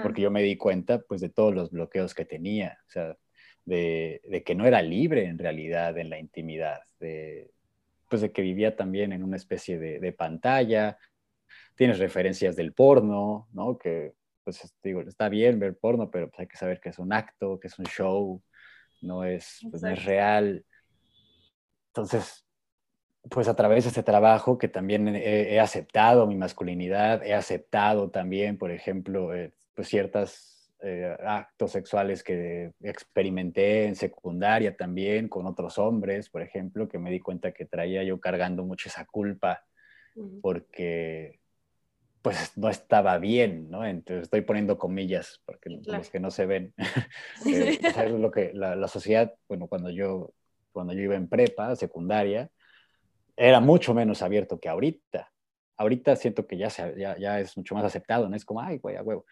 [0.02, 3.18] porque yo me di cuenta pues de todos los bloqueos que tenía, o sea,
[3.66, 7.52] de, que no era libre en realidad en la intimidad, de,
[8.10, 10.98] pues de que vivía también en una especie de, pantalla,
[11.76, 13.78] tienes referencias del porno, ¿no?
[13.78, 17.12] Que pues digo, está bien ver porno, pero pues, hay que saber que es un
[17.12, 18.42] acto, que es un show,
[19.02, 20.64] no es, pues, no es real.
[21.88, 22.46] Entonces,
[23.30, 28.58] pues a través de este trabajo que también he, aceptado mi masculinidad, he aceptado también,
[28.58, 35.78] por ejemplo, eh, pues ciertos eh, actos sexuales que experimenté en secundaria también con otros
[35.78, 39.64] hombres, por ejemplo, que me di cuenta que traía yo cargando mucho esa culpa
[40.42, 41.40] porque
[42.22, 43.86] pues no estaba bien, ¿no?
[43.86, 46.74] Entonces estoy poniendo comillas porque los que no se ven.
[47.46, 50.34] eh, es lo que la, sociedad, bueno, cuando yo,
[50.72, 52.50] cuando yo iba en prepa, secundaria,
[53.36, 55.32] era mucho menos abierto que ahorita.
[55.78, 58.36] Ahorita siento que ya, se, ya, ya es mucho más aceptado, ¿no?
[58.36, 59.26] Es como, ay, güey, a huevo.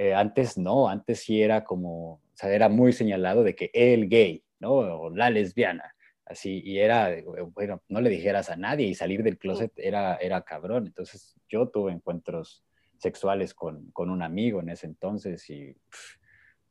[0.00, 4.08] Eh, antes no, antes sí era como, o sea, era muy señalado de que el
[4.08, 4.74] gay, ¿no?
[4.74, 5.92] O la lesbiana
[6.24, 7.10] así, y era,
[7.52, 10.86] bueno, no le dijeras a nadie y salir del closet era, era cabrón.
[10.86, 12.64] Entonces yo tuve encuentros
[12.98, 15.76] sexuales con, con un amigo en ese entonces y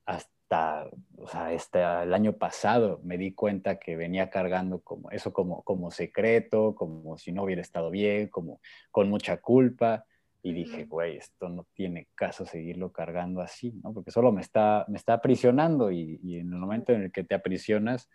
[0.06, 5.34] hasta, o sea, hasta el año pasado me di cuenta que venía cargando como eso
[5.34, 10.06] como, como secreto, como si no hubiera estado bien, como con mucha culpa.
[10.50, 13.94] Y dije, güey, esto no tiene caso seguirlo cargando así, ¿no?
[13.94, 17.24] Porque solo me está, me está aprisionando y, y en el momento en el que
[17.24, 18.10] te aprisionas,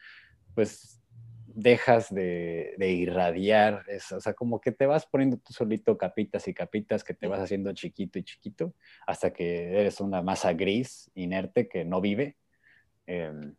[0.54, 1.02] pues
[1.54, 7.04] dejas de, irradiar, o sea, como que te vas poniendo tú solito capitas y capitas
[7.04, 8.74] que te vas haciendo chiquito y chiquito
[9.06, 12.36] hasta que eres una masa gris, inerte, que no vive.
[13.06, 13.54] Em,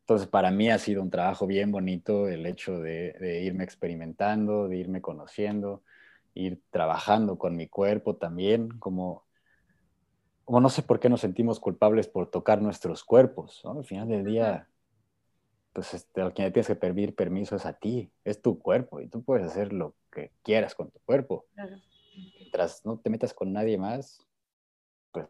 [0.00, 4.76] Entonces, para mí ha sido un trabajo bien bonito el hecho de, irme experimentando, de
[4.78, 5.82] irme conociendo,
[6.38, 9.26] ir trabajando con mi cuerpo también, como,
[10.44, 13.62] como no sé por qué nos sentimos culpables por tocar nuestros cuerpos.
[13.64, 14.68] Al final del día,
[15.72, 19.08] pues este, a quien tienes que pedir permiso es a ti, es tu cuerpo y
[19.08, 21.46] tú puedes hacer lo que quieras con tu cuerpo.
[22.38, 24.24] Mientras no te metas con nadie más,
[25.10, 25.26] pues,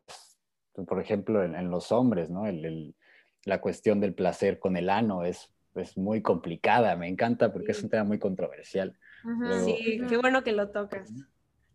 [0.86, 2.46] por ejemplo, en, los hombres, ¿no?
[2.46, 2.94] el,
[3.44, 7.82] la cuestión del placer con el ano es, es muy complicada, me encanta porque es
[7.82, 8.96] un tema muy controversial.
[9.64, 11.10] Sí, qué bueno que lo tocas.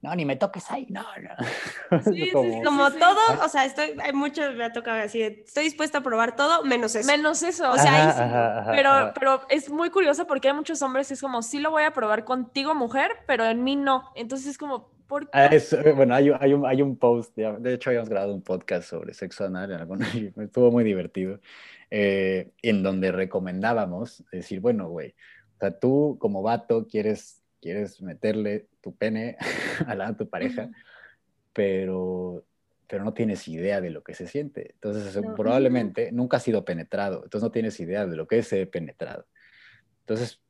[0.04, 2.02] No, ni me toques ahí, no, no.
[2.02, 6.00] Sí, como, como todo, o sea, estoy, hay muchos, me ha tocado así, estoy dispuesta
[6.00, 7.08] a probar todo, menos eso.
[7.08, 11.42] Menos eso, o sea, pero, pero es muy curioso porque hay muchos hombres, es como,
[11.42, 14.12] sí lo voy a probar contigo, mujer, pero en mí no.
[14.16, 15.94] Entonces es como, ¿por ah, qué?
[15.94, 19.46] bueno, hay, hay, un, hay un post, de hecho habíamos grabado un podcast sobre sexo
[19.46, 21.40] anal, y estuvo muy divertido.
[21.96, 25.14] Eh, en donde recomendábamos decir, bueno, güey,
[25.64, 29.38] sea, tú como vato quieres, quieres meterle tu pene
[29.88, 30.70] a la tu pareja,
[31.54, 32.46] pero,
[32.88, 34.72] pero no tienes idea de lo que se siente.
[34.74, 38.70] Entonces, probablemente nunca has sido penetrado, entonces no tienes idea de lo que es ser
[38.70, 39.26] penetrado.
[40.02, 40.42] Entonces,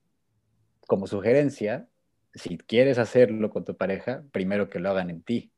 [0.88, 1.88] como sugerencia,
[2.34, 5.54] si quieres hacerlo con tu pareja, primero que lo hagan en ti,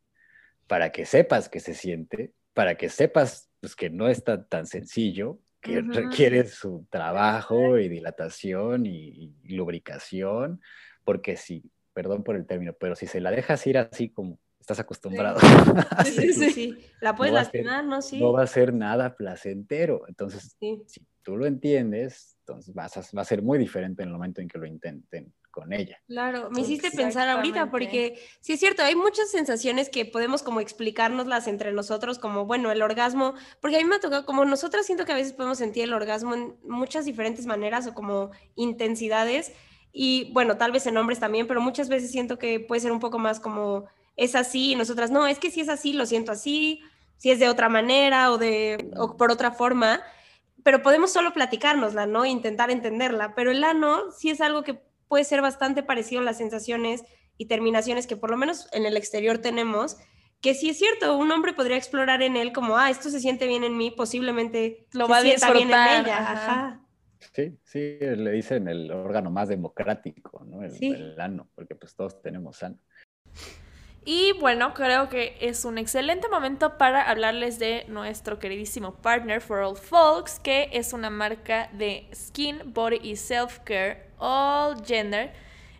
[0.67, 5.39] para que sepas que se siente, para que sepas pues, que no está tan sencillo
[5.65, 10.61] que requiere su trabajo y dilatación y, lubricación,
[11.03, 14.79] porque si, perdón por el término, pero si se la dejas ir así como estás
[14.79, 15.39] acostumbrado.
[16.05, 18.01] Sí, sí, sí, La puedes lastimar, ¿no?
[18.01, 18.19] Sí.
[18.19, 20.03] No va a ser nada placentero.
[20.07, 24.13] Entonces, si tú lo entiendes, entonces vas a, va a ser muy diferente en el
[24.13, 25.97] momento en que lo intenten con ella.
[26.05, 30.59] Claro, me hiciste pensar ahorita porque sí es cierto, hay muchas sensaciones que podemos como
[30.59, 34.85] explicárnoslas entre nosotros, como bueno, el orgasmo, porque a mí me ha tocado, como nosotras
[34.85, 39.53] siento que a veces podemos sentir el orgasmo en muchas diferentes maneras o como intensidades
[39.93, 42.99] y bueno, tal vez en hombres también, pero muchas veces siento que puede ser un
[42.99, 43.85] poco más como
[44.17, 46.81] es así y nosotras no, es que si es así, lo siento así,
[47.15, 50.01] si es de otra manera o de o por otra forma
[50.65, 52.25] pero podemos solo platicárnosla, ¿no?
[52.25, 56.37] Intentar entenderla, pero el ano sí es algo que puede ser bastante parecido a las
[56.37, 57.03] sensaciones
[57.37, 59.97] y terminaciones que por lo menos en el exterior tenemos,
[60.41, 63.47] que sí es cierto, un hombre podría explorar en él como, ah, esto se siente
[63.47, 65.53] bien en mí, posiblemente lo va a disfrutar.
[65.53, 66.81] bien en ella.
[67.33, 70.63] Sí, sí, le dicen el órgano más democrático, ¿no?
[70.63, 72.77] El, el ano, porque pues todos tenemos ano.
[74.07, 79.61] Y bueno, creo que es un excelente momento para hablarles de nuestro queridísimo partner For
[79.61, 85.33] All Folks, que es una marca de skin, body y self-care all gender.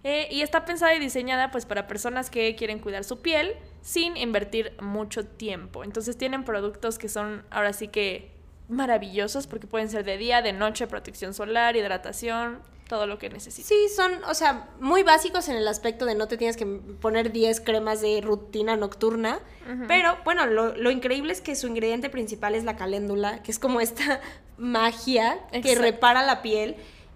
[0.03, 4.17] Eh, y está pensada y diseñada pues para personas que quieren cuidar su piel sin
[4.17, 5.83] invertir mucho tiempo.
[5.83, 8.31] Entonces tienen productos que son ahora sí que
[8.69, 13.67] maravillosos porque pueden ser de día, de noche, protección solar, hidratación, todo lo que necesitas.
[13.67, 17.31] Sí, son, o sea, muy básicos en el aspecto de no te tienes que poner
[17.31, 19.39] 10 cremas de rutina nocturna,
[19.87, 23.81] pero bueno, lo, increíble es que su ingrediente principal es la caléndula, que es como
[23.81, 24.21] esta
[24.57, 26.75] magia que repara la piel.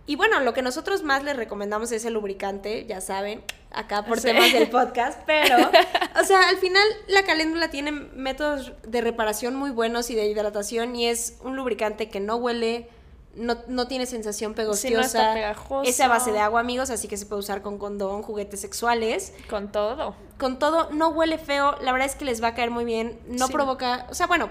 [0.10, 4.20] Y bueno, lo que nosotros más les recomendamos es el lubricante, ya saben, acá por
[4.20, 5.56] temas del podcast, pero,
[6.20, 10.96] o sea, al final la caléndula tiene métodos de reparación muy buenos y de hidratación
[10.96, 12.90] y es un lubricante que no huele,
[13.36, 15.54] no, tiene sensación pegostiosa.
[15.84, 19.34] es a base de agua, amigos, así que se puede usar con condón, juguetes sexuales.
[19.48, 20.16] Con todo.
[20.40, 23.20] Con todo, no huele feo, la verdad es que les va a caer muy bien,
[23.28, 24.50] no provoca, o sea, bueno,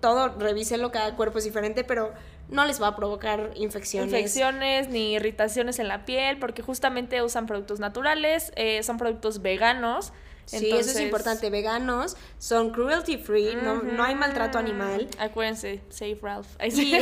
[0.00, 2.12] todo, revísenlo, cada cuerpo es diferente, pero
[2.48, 4.12] no les va a provocar infecciones.
[4.12, 10.12] Infecciones ni irritaciones en la piel, porque justamente usan productos naturales, eh, son productos veganos.
[10.46, 11.50] Sí, eso es importante.
[11.50, 15.06] Veganos son cruelty free, no, hay maltrato animal.
[15.18, 16.46] Acuérdense, Save Ralph.
[16.70, 16.94] Sí,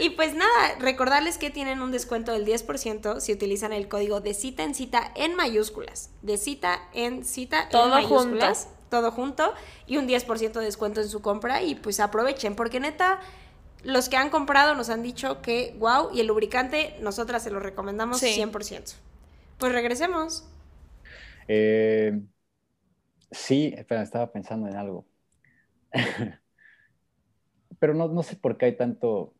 [0.00, 4.34] Y pues nada, recordarles que tienen un descuento del 10% si utilizan el código de
[4.34, 6.10] cita en cita en mayúsculas.
[6.22, 8.64] De cita en cita todo en mayúsculas.
[8.64, 8.82] Junto.
[8.88, 9.54] Todo junto.
[9.86, 11.62] Y un 10% de descuento en su compra.
[11.62, 13.20] Y pues aprovechen, porque neta
[13.84, 17.60] los que han comprado nos han dicho que wow, y el lubricante nosotras se lo
[17.60, 18.94] recomendamos 100%.
[19.58, 20.44] Pues regresemos.
[21.48, 22.20] Eh,
[23.32, 25.06] Sí, espera, estaba pensando en algo.
[27.78, 29.34] Pero no, no sé por qué hay tanto,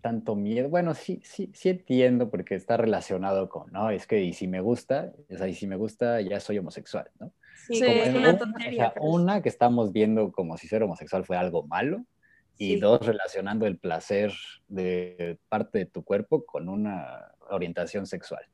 [0.00, 0.68] tanto miedo.
[0.68, 3.90] Bueno, sí, sí, sí entiendo porque está relacionado con, ¿no?
[3.90, 7.10] Es que y si me gusta, o sea, y si me gusta, ya soy homosexual,
[7.18, 7.32] ¿no?
[7.66, 8.94] Sí, es una tontería.
[9.00, 12.04] una que estamos viendo como si ser homosexual fue algo malo,
[12.58, 14.32] y dos, relacionando el placer
[14.68, 18.44] de parte de tu cuerpo con una orientación sexual,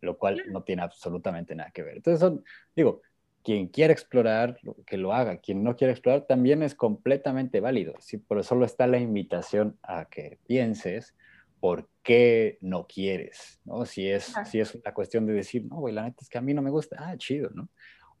[0.00, 1.96] lo cual no tiene absolutamente nada que ver.
[1.96, 2.44] Entonces, son,
[2.76, 3.00] digo,
[3.42, 5.38] quien quiera explorar, que lo haga.
[5.38, 7.94] Quien no quiera explorar también es completamente válido.
[7.98, 11.14] Sí, por eso solo está la invitación a que pienses
[11.60, 13.84] por qué no quieres, ¿no?
[13.86, 16.40] Si es, si es una cuestión de decir, no, güey, la neta es que a
[16.40, 17.68] mí no me gusta, ah, chido, ¿no?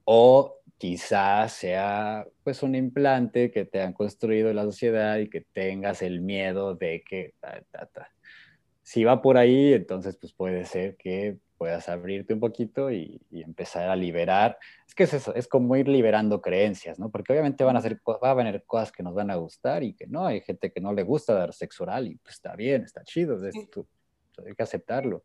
[0.04, 5.42] O quizás sea pues un implante que te han construido en la sociedad y que
[5.42, 7.34] tengas el miedo de que...
[8.82, 13.90] Si va por ahí, entonces pues puede ser que puedas abrirte un poquito y, empezar
[13.90, 14.58] a liberar.
[14.88, 17.10] Es que es eso, es como ir liberando creencias, ¿no?
[17.12, 19.94] Porque obviamente van a ser, va a venir cosas que nos van a gustar y
[19.94, 22.82] que no, hay gente que no le gusta dar sexo oral y pues está bien,
[22.82, 25.22] está chido, hay que aceptarlo.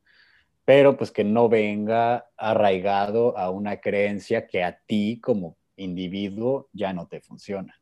[0.67, 6.91] Pero pues que no venga arraigado a una creencia que a ti como individuo ya
[6.91, 7.73] no te funciona.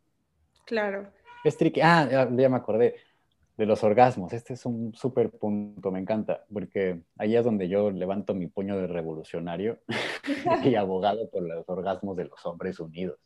[0.67, 1.11] Claro.
[1.43, 1.81] Es tricky.
[1.81, 2.93] Ah, ya me acordé
[3.57, 4.33] de los orgasmos.
[4.33, 8.77] Este es un súper punto, me encanta, porque ahí es donde yo levanto mi puño
[8.77, 9.79] de revolucionario
[10.63, 13.17] y abogado por los orgasmos de los hombres unidos.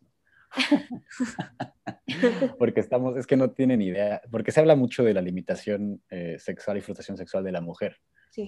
[2.58, 6.38] porque estamos, es que no tienen idea, porque se habla mucho de la limitación eh,
[6.40, 7.98] sexual y frustración sexual de la mujer,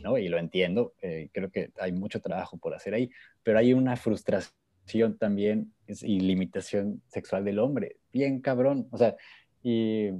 [0.03, 0.17] ¿no?
[0.17, 3.09] Y lo entiendo, eh, creo que hay mucho trabajo por hacer ahí,
[3.43, 9.15] pero hay una frustración también y limitación sexual del hombre, bien cabrón, o sea,
[9.63, 10.11] y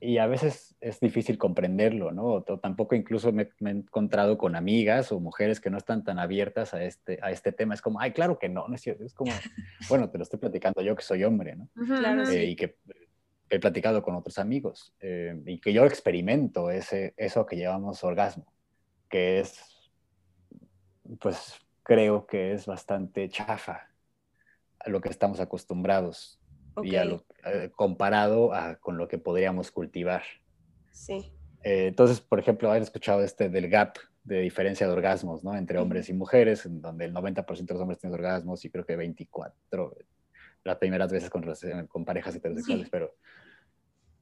[0.00, 2.42] y a veces es difícil comprenderlo, ¿no?
[2.42, 6.84] tampoco incluso me, he encontrado con amigas o mujeres que no están tan abiertas a
[6.84, 7.74] este, a este tema.
[7.74, 9.04] Es como, ay, claro que no, no es cierto.
[9.04, 9.32] Es como,
[9.88, 11.68] bueno, te lo estoy platicando yo que soy hombre, ¿no?
[11.86, 12.76] Claro, eh, Y que
[13.50, 18.46] he platicado con otros amigos eh, y que yo experimento ese, eso que llamamos orgasmo,
[19.08, 19.60] que es,
[21.20, 23.88] pues creo que es bastante chafa
[24.78, 26.40] a lo que estamos acostumbrados
[26.82, 30.22] y a lo, eh, comparado a, con lo que podríamos cultivar.
[30.92, 31.32] Sí.
[31.64, 35.56] Eh, entonces, por ejemplo, han escuchado este del gap de diferencia de orgasmos, ¿no?
[35.56, 38.84] Entre hombres y mujeres, en donde el 90% de los hombres tienen orgasmos y creo
[38.84, 39.96] que 24
[40.64, 41.44] las primeras veces con,
[41.88, 43.14] con parejas heterosexuales, pero,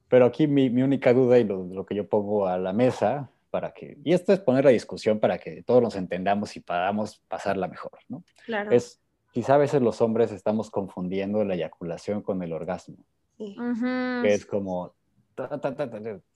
[0.07, 3.29] pero aquí mi, mi única duda y lo, lo, que yo pongo a la mesa
[3.57, 7.23] para que, y esto es poner la discusión para que todos nos entendamos y podamos
[7.27, 8.23] pasarla mejor, ¿no?
[8.45, 8.69] Claro.
[8.69, 12.97] Es, quizá a veces los hombres estamos confundiendo la eyaculación con el orgasmo.
[13.35, 14.93] Que es como,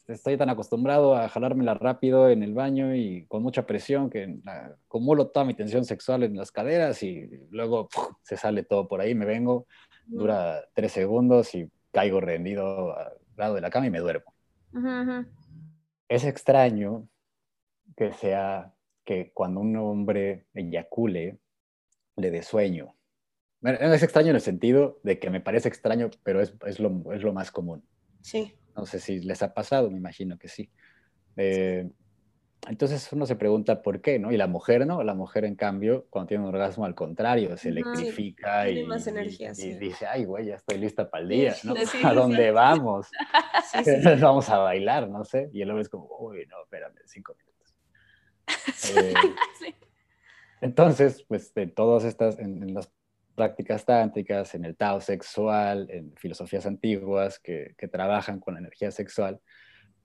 [0.08, 5.28] estoy tan acostumbrado a jalármela rápido en el baño y con mucha presión que acumulo
[5.28, 7.88] toda mi tensión sexual en las caderas y luego
[8.24, 9.68] se sale todo por ahí, me vengo,
[10.08, 14.34] dura tres segundos y caigo rendido al lado de la cama y me duermo.
[16.10, 17.08] Es extraño
[17.96, 18.74] que sea
[19.04, 21.40] que cuando un hombre eyacule,
[22.16, 22.96] le dé sueño.
[23.64, 27.24] es extraño en el sentido de que me parece extraño, pero es, es, lo, es
[27.24, 27.84] lo, más común.
[28.22, 28.54] Sí.
[28.76, 30.70] No sé si les ha pasado, me imagino que sí.
[31.38, 31.90] Eh,
[32.70, 34.32] entonces uno se pregunta por qué, ¿no?
[34.32, 35.02] Y la mujer, ¿no?
[35.04, 39.52] La mujer, en cambio, cuando tiene un orgasmo, al contrario, se electrifica y, más energía,
[39.58, 41.74] y, dice, ay, güey, ya estoy lista para el día, ¿no?
[42.04, 43.08] ¿A dónde vamos?
[44.22, 45.50] vamos a bailar, no sé.
[45.54, 47.51] Y el hombre es como, uy, no, espérame, cinco minutos.
[48.96, 49.14] Eh,
[50.62, 52.92] entonces, pues en todas estas, en, las
[53.36, 59.40] prácticas tántricas, en el Tao sexual, en filosofías antiguas que, trabajan con la energía sexual,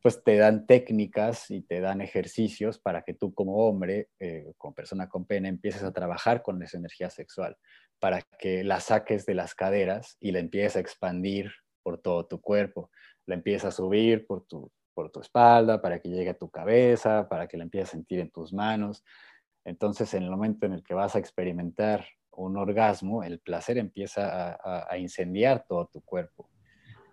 [0.03, 4.75] pues te dan técnicas y te dan ejercicios para que tú como hombre, eh, como
[4.75, 7.57] persona con pene, empieces a trabajar con esa energía sexual,
[7.99, 11.51] para que la saques de las caderas y la empieces a expandir
[11.83, 12.91] por todo tu cuerpo,
[13.27, 17.29] la empieces a subir por tu, por tu espalda, para que llegue a tu cabeza,
[17.29, 19.05] para que la empieces a sentir en tus manos.
[19.63, 24.59] Entonces, en el momento en el que vas a experimentar un orgasmo, el placer empieza
[24.59, 26.49] a, incendiar todo tu cuerpo.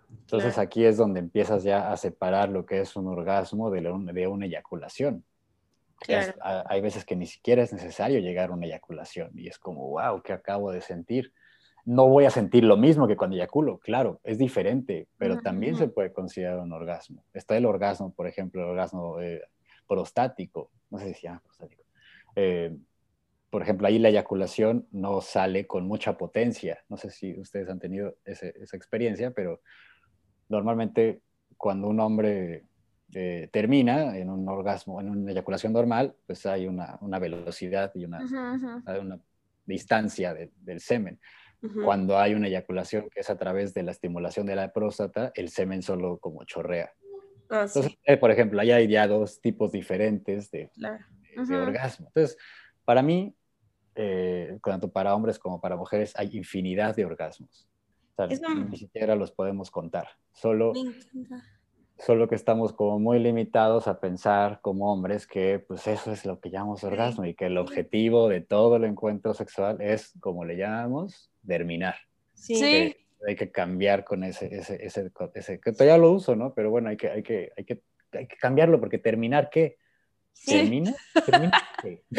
[0.08, 4.46] Entonces aquí es donde empiezas ya a separar lo que es un orgasmo de, una
[4.46, 5.22] eyaculación.
[6.40, 10.22] hay veces que ni siquiera es necesario llegar a una eyaculación y es como, wow,
[10.22, 11.34] ¿qué acabo de sentir?
[11.84, 15.88] No voy a sentir lo mismo que cuando eyaculo, claro, es diferente, pero también se
[15.88, 17.24] puede considerar un orgasmo.
[17.34, 19.42] Está el orgasmo, por ejemplo, el orgasmo eh,
[19.86, 21.84] prostático, no sé si se llama prostático
[22.36, 22.76] eh,
[23.50, 26.78] por ejemplo, ahí la eyaculación no sale con mucha potencia.
[26.88, 29.60] No sé si ustedes han tenido esa experiencia, pero
[30.48, 31.20] normalmente
[31.56, 32.64] cuando un hombre
[33.12, 38.82] eh, termina en un orgasmo, en una eyaculación normal, pues hay una, velocidad y una,
[39.00, 39.20] una
[39.64, 41.20] distancia del semen.
[41.84, 45.48] Cuando hay una eyaculación que es a través de la estimulación de la próstata, el
[45.48, 46.92] semen solo como chorrea.
[47.48, 52.08] Ah, Entonces, eh, por ejemplo, ahí hay ya dos tipos diferentes de, de orgasmo.
[52.08, 52.36] Entonces,
[52.84, 53.34] para mí,
[53.94, 57.68] eh, tanto para hombres como para mujeres, hay infinidad de orgasmos.
[58.70, 60.08] Ni siquiera los podemos contar.
[60.32, 60.72] Solo,
[61.98, 66.40] solo que estamos como muy limitados a pensar como hombres que pues eso es lo
[66.40, 70.56] que llamamos orgasmo y que el objetivo de todo el encuentro sexual es, como le
[70.56, 71.96] llamamos, terminar.
[72.34, 72.96] Sí.
[73.26, 76.52] hay que cambiar con ese, ese, ese, ese, que todavía lo uso, ¿no?
[76.52, 77.82] Pero bueno, hay que, hay que, hay que,
[78.12, 79.78] hay que cambiarlo porque terminar, ¿qué?
[80.44, 80.94] ¿Termina?
[81.24, 81.52] ¿Termina?
[81.84, 82.00] Sí.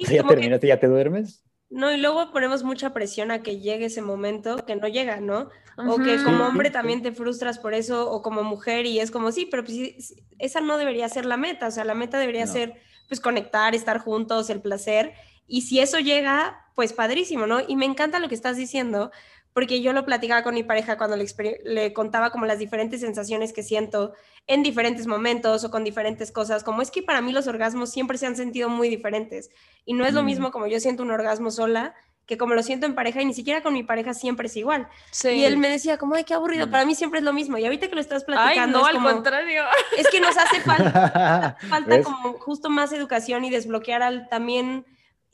[0.00, 1.44] o sea, ya terminaste, ya te duermes.
[1.74, 5.50] No, y luego ponemos mucha presión a que llegue ese momento que no llega, ¿no?
[5.76, 9.32] O que como hombre también te frustras por eso, o como mujer, y es como,
[9.32, 12.74] sí, pero pues, esa no debería ser la meta, o sea, la meta debería ser,
[13.08, 15.14] pues, conectar, estar juntos, el placer,
[15.48, 17.58] y si eso llega, pues padrísimo, ¿no?
[17.66, 19.10] Y me encanta lo que estás diciendo,
[19.54, 21.26] porque yo lo platicaba con mi pareja cuando le,
[21.64, 24.12] le, contaba como las diferentes sensaciones que siento
[24.46, 28.18] en diferentes momentos o con diferentes cosas, como es que para mí los orgasmos siempre
[28.18, 29.50] se han sentido muy diferentes
[29.86, 30.26] y no es lo mm.
[30.26, 31.94] mismo como yo siento un orgasmo sola
[32.26, 34.88] que como lo siento en pareja y ni siquiera con mi pareja siempre es igual.
[35.24, 37.58] Y él me decía como, ay, qué aburrido, para mí siempre es lo mismo.
[37.58, 38.78] Y ahorita que lo estás platicando...
[38.78, 39.62] Ay, no, al contrario.
[39.96, 44.86] Es que nos hace falta, falta como justo más educación y desbloquear al también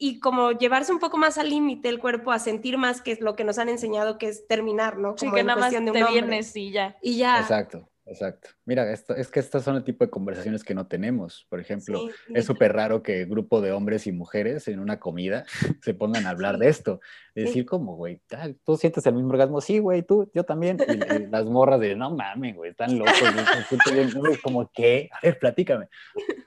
[0.03, 3.21] y como llevarse un poco más al límite el cuerpo a sentir más que es
[3.21, 5.15] lo que nos han enseñado que es terminar, ¿no?
[5.15, 6.97] Como sí, que nada más te vienes y ya.
[7.03, 7.39] Y ya.
[7.39, 7.90] Exacto.
[8.11, 8.51] Exacto.
[8.65, 11.47] Mira, esto, es que estas son el tipo de conversaciones que no tenemos.
[11.49, 15.45] Por ejemplo, es súper raro que grupo de hombres y mujeres en una comida
[15.83, 17.01] se pongan a hablar de esto.
[17.37, 18.21] De decir, como, güey,
[18.65, 19.61] tú sientes el mismo orgasmo.
[19.61, 20.79] Sí, güey, tú, yo también.
[20.89, 23.15] Y, las morras de, no mames, güey, están locos.
[24.43, 25.09] como, ¿qué?
[25.13, 25.87] A ver, platícame.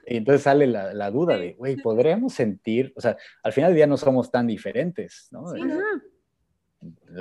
[0.06, 2.92] Y entonces sale la, la duda de, güey, ¿podríamos sentir?
[2.94, 5.48] O sea, al final del día no somos tan diferentes, ¿no?
[5.48, 5.62] Sí,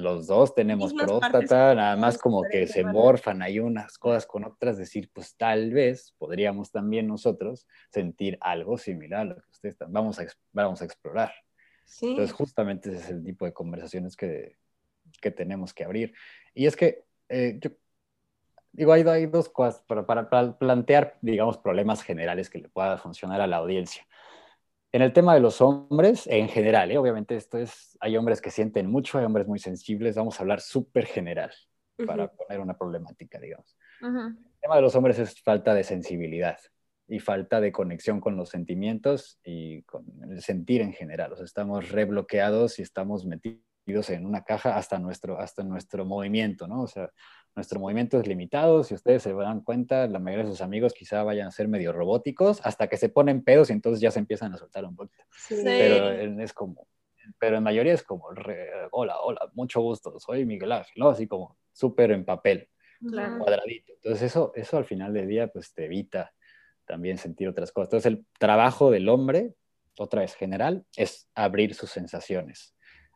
[0.01, 4.77] los dos tenemos próstata, nada más como que se morfan hay unas cosas con otras,
[4.77, 9.91] decir, pues tal vez podríamos también nosotros sentir algo similar a lo que ustedes están,
[9.91, 11.33] vamos a, vamos a explorar.
[12.01, 14.57] Entonces, justamente ese es el tipo de conversaciones que,
[15.21, 16.13] que tenemos que abrir.
[16.53, 17.71] Y es que, eh, yo
[18.71, 23.41] digo, hay, hay dos cosas para, para, plantear, digamos, problemas generales que le pueda funcionar
[23.41, 24.05] a la audiencia.
[24.93, 26.99] En el tema de los hombres, en general, ¿eh?
[26.99, 30.61] obviamente esto es, hay hombres que sienten mucho, hay hombres muy sensibles, vamos a hablar
[30.61, 31.51] súper general
[32.05, 33.75] para poner una problemática, digamos.
[34.01, 36.59] El tema de los hombres es falta de sensibilidad
[37.07, 41.33] y falta de conexión con los sentimientos y con el sentir en general.
[41.33, 46.67] O sea, estamos rebloqueados y estamos metidos en una caja hasta nuestro, hasta nuestro movimiento,
[46.67, 46.83] ¿no?
[46.83, 47.09] O sea,
[47.55, 51.23] nuestro movimiento es limitado, si ustedes se dan cuenta, la mayoría de sus amigos quizá
[51.23, 54.53] vayan a ser medio robóticos hasta que se ponen pedos y entonces ya se empiezan
[54.53, 55.23] a soltar un poquito.
[55.49, 56.09] Pero
[56.41, 56.87] es como,
[57.37, 58.25] pero en mayoría es como,
[58.91, 61.09] hola, hola, mucho gusto, soy Miguel Ángel, ¿no?
[61.09, 63.93] Así como súper en papel, cuadradito.
[63.93, 66.33] Entonces eso, eso al final del día pues te evita
[66.85, 67.87] también sentir otras cosas.
[67.87, 69.53] Entonces el trabajo del hombre,
[69.99, 72.75] otra vez general, es abrir sus sensaciones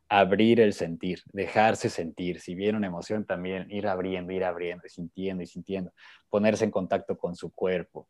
[0.09, 2.39] abrir el sentir, dejarse sentir.
[2.39, 5.91] Si viene una emoción, también ir abriendo, ir abriendo, y sintiendo y sintiendo,
[6.29, 8.07] ponerse en contacto con su cuerpo.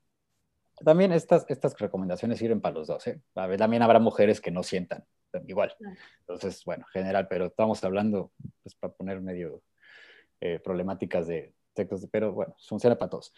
[0.84, 3.08] También estas, estas recomendaciones sirven para los dos.
[3.08, 3.22] ¿eh?
[3.34, 5.06] También habrá mujeres que no sientan
[5.48, 5.76] igual.
[6.20, 8.32] Entonces, bueno, general, pero estamos hablando,
[8.64, 9.62] pues para poner medio
[10.42, 13.34] eh, problemáticas de textos, pero bueno, funciona para todos.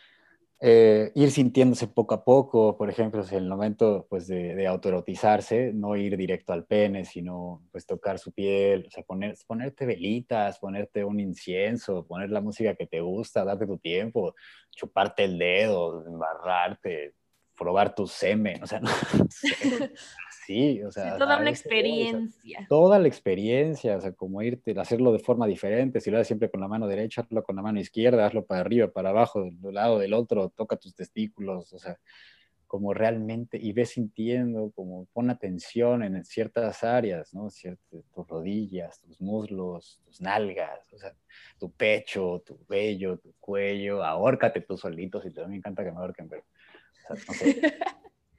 [0.62, 5.95] Eh, ir sintiéndose poco a poco, por ejemplo, en el momento pues, de, autoerotizarse, no
[5.95, 11.05] ir directo al pene, sino pues tocar su piel, o sea, poner, ponerte velitas, ponerte
[11.05, 14.36] un incienso, poner la música que te gusta, darte tu tiempo,
[14.72, 17.14] chuparte el dedo, embarrarte,
[17.60, 18.89] probar tu semen, o sea, no,
[20.45, 21.18] sí, o sea.
[21.18, 22.66] toda una experiencia.
[22.70, 26.49] toda la experiencia, o sea, como irte, hacerlo de forma diferente, si lo haces siempre
[26.49, 29.74] con la mano derecha, hazlo con la mano izquierda, hazlo para arriba, para abajo, del
[29.74, 31.99] lado del otro, toca tus testículos, o sea,
[32.70, 37.47] como realmente, y ve sintiendo, como pon atención en ciertas áreas, ¿no?
[37.89, 41.16] tus rodillas, tus muslos, tus nalgas, o sea,
[41.57, 45.97] tu pecho, tu vello, tu cuello, ahórcate tú solito, si te me encanta que me
[45.97, 46.43] ahorquen, pero,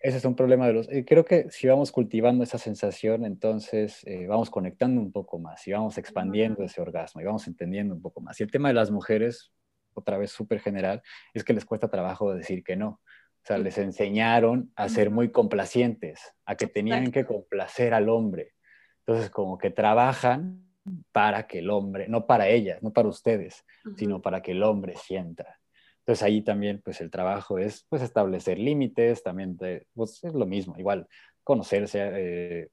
[0.03, 0.89] Ese es un problema de los...
[0.89, 5.67] Eh, creo que si vamos cultivando esa sensación, entonces eh, vamos conectando un poco más
[5.69, 8.41] y vamos expandiendo ese orgasmo y vamos entendiendo un poco más.
[8.41, 9.53] Y el tema de las mujeres,
[9.93, 11.03] otra vez súper general,
[11.35, 12.89] es que les cuesta trabajo decir que no.
[13.43, 18.55] O sea, les enseñaron a ser muy complacientes, a que tenían que complacer al hombre.
[19.01, 20.65] Entonces, como que trabajan
[21.13, 23.65] para que el hombre, no para ellas, no para ustedes,
[23.97, 25.60] sino para que el hombre sienta.
[26.11, 29.57] Entonces ahí también pues el trabajo es pues establecer límites, también
[29.95, 31.07] pues es lo mismo, igual
[31.45, 32.69] conocerse, eh,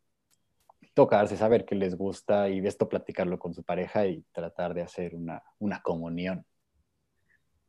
[0.96, 5.14] tocarse, saber qué les gusta y esto platicarlo con su pareja y tratar de hacer
[5.14, 6.44] una, una comunión.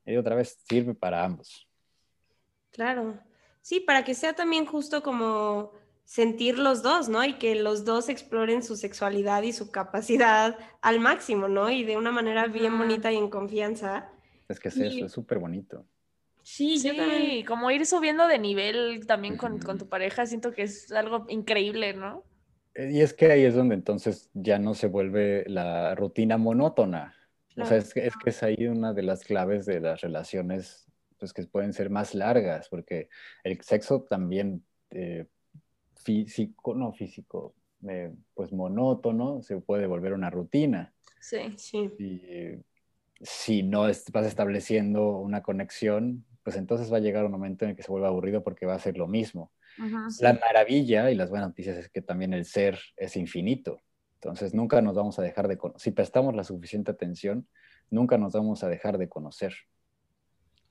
[0.06, 1.68] Y otra vez sirve para ambos.
[2.70, 3.20] Claro,
[3.60, 5.72] sí, para que sea también justo como
[6.06, 7.22] sentir los dos, ¿no?
[7.26, 11.68] Y que los dos exploren su sexualidad y su capacidad al máximo, ¿no?
[11.68, 14.10] Y de una manera bien bonita y en confianza.
[14.48, 15.86] Es que es eso, es súper bonito.
[16.42, 20.90] Sí, sí, como ir subiendo de nivel también con, con, tu pareja, siento que es
[20.92, 22.24] algo increíble, ¿no?
[22.74, 27.14] Eh, y es que ahí es donde entonces ya no se vuelve la rutina monótona.
[27.56, 30.86] O sea, es que, es que es ahí una de las claves de las relaciones
[31.18, 33.08] pues, que pueden ser más largas, porque
[33.42, 35.26] el sexo también eh,
[35.96, 37.54] físico, no físico,
[37.88, 40.94] eh, pues monótono, se puede volver una rutina.
[41.20, 41.90] Sí, sí.
[41.98, 42.62] Y
[43.20, 47.76] si no vas estableciendo una conexión, pues entonces va a llegar un momento en el
[47.76, 49.52] que se vuelva aburrido porque va a ser lo mismo.
[50.20, 53.80] La maravilla y las buenas noticias es que también el ser es infinito.
[54.14, 55.80] Entonces nunca nos vamos a dejar de conocer.
[55.80, 57.46] Si prestamos la suficiente atención,
[57.90, 59.54] nunca nos vamos a dejar de conocer.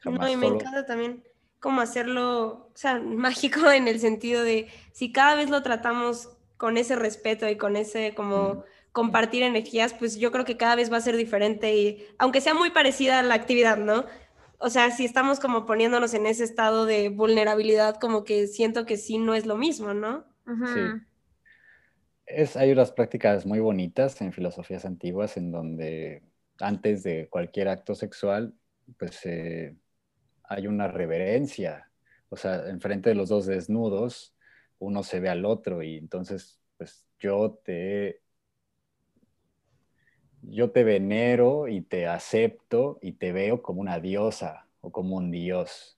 [0.04, 1.24] no, y me encanta también
[1.60, 6.78] cómo hacerlo, o sea, mágico en el sentido de si cada vez lo tratamos con
[6.78, 8.64] ese respeto y con ese como
[8.98, 12.56] compartir energías, pues yo creo que cada vez va a ser diferente y aunque sea
[12.56, 14.06] muy parecida a la actividad, ¿no?
[14.58, 18.98] O sea, si estamos como poniéndonos en ese estado de vulnerabilidad, como que siento que
[18.98, 20.26] sí no es lo mismo, ¿no?
[20.48, 20.82] Sí.
[22.26, 26.24] Es, hay unas prácticas muy bonitas en filosofías antiguas en donde
[26.60, 28.56] antes de cualquier acto sexual,
[28.98, 29.76] pues eh,
[30.46, 31.88] hay una reverencia.
[32.30, 34.36] O sea, enfrente de los dos desnudos,
[34.80, 38.22] uno se ve al otro y entonces, pues yo te,
[40.42, 45.32] yo te venero y te acepto y te veo como una diosa o como un
[45.32, 45.94] dios.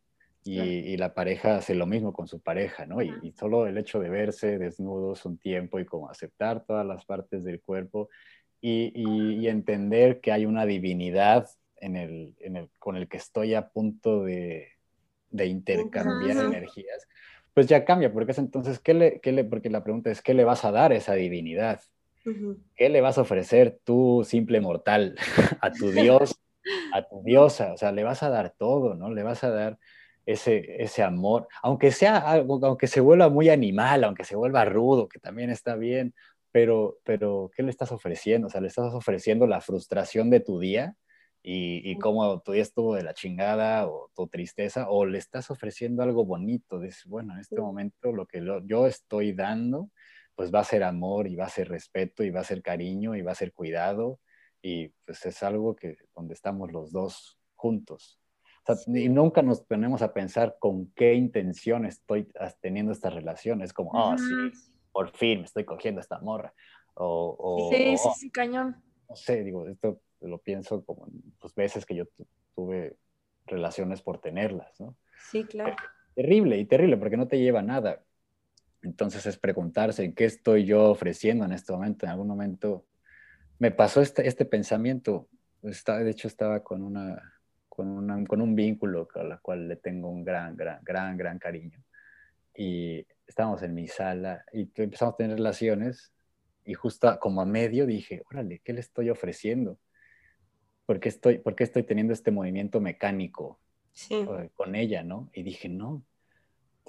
[0.45, 3.03] Y, la pareja hace lo mismo con su pareja, ¿no?
[3.03, 7.05] Y, y, solo el hecho de verse desnudos un tiempo y como aceptar todas las
[7.05, 8.09] partes del cuerpo
[8.61, 13.69] y, entender que hay una divinidad en el, en el, con el que estoy a
[13.69, 14.69] punto de,
[15.29, 17.07] de intercambiar energías,
[17.53, 20.33] pues ya cambia, porque es entonces, ¿qué le, qué le, porque la pregunta es, ¿qué
[20.33, 21.81] le vas a dar a esa divinidad?
[22.75, 25.15] ¿Qué le vas a ofrecer tú, simple mortal,
[25.61, 26.35] a tu Dios,
[26.93, 27.73] a tu diosa?
[27.73, 29.11] O sea, le vas a dar todo, ¿no?
[29.11, 29.77] Le vas a dar
[30.25, 35.09] ese, ese amor, aunque sea algo, aunque se vuelva muy animal, aunque se vuelva rudo,
[35.09, 36.13] que también está bien,
[36.51, 38.47] pero, pero ¿qué le estás ofreciendo?
[38.47, 40.95] O sea, le estás ofreciendo la frustración de tu día
[41.41, 45.49] y, y cómo tu día estuvo de la chingada o tu tristeza, o le estás
[45.49, 46.79] ofreciendo algo bonito.
[46.79, 49.89] Dices, bueno, en este momento lo que yo estoy dando,
[50.39, 53.13] pues va a ser amor y va a ser respeto y va a ser cariño
[53.13, 54.21] y va a ser cuidado
[54.61, 58.21] y pues es algo que donde estamos los dos juntos.
[58.65, 62.31] O sea, y nunca nos ponemos a pensar con qué intención estoy
[62.61, 63.61] teniendo esta relación.
[63.61, 64.57] Es como, ah, sí,
[64.93, 66.53] por fin me estoy cogiendo esta morra.
[66.93, 68.81] O, sí, sí, sí, cañón.
[69.09, 72.05] No sé, digo, esto lo pienso como en pues, veces que yo
[72.55, 72.95] tuve
[73.45, 74.95] relaciones por tenerlas, ¿no?
[75.31, 75.75] Sí, claro.
[76.15, 78.05] Terrible y terrible porque no te lleva a nada.
[78.81, 82.05] Entonces es preguntarse qué estoy yo ofreciendo en este momento.
[82.05, 82.85] En algún momento
[83.57, 85.27] me pasó este, este pensamiento.
[85.63, 87.33] Está, de hecho, estaba con, una,
[87.67, 91.39] con, una, con un vínculo a la cual le tengo un gran, gran, gran, gran
[91.39, 91.83] cariño.
[92.55, 96.13] Y estábamos en mi sala y empezamos a tener relaciones
[96.65, 99.79] y justo como a medio dije, órale, ¿qué le estoy ofreciendo?
[100.85, 103.59] ¿Por qué estoy, por qué estoy teniendo este movimiento mecánico
[104.55, 105.29] con ella, no?
[105.33, 106.03] Y dije, no.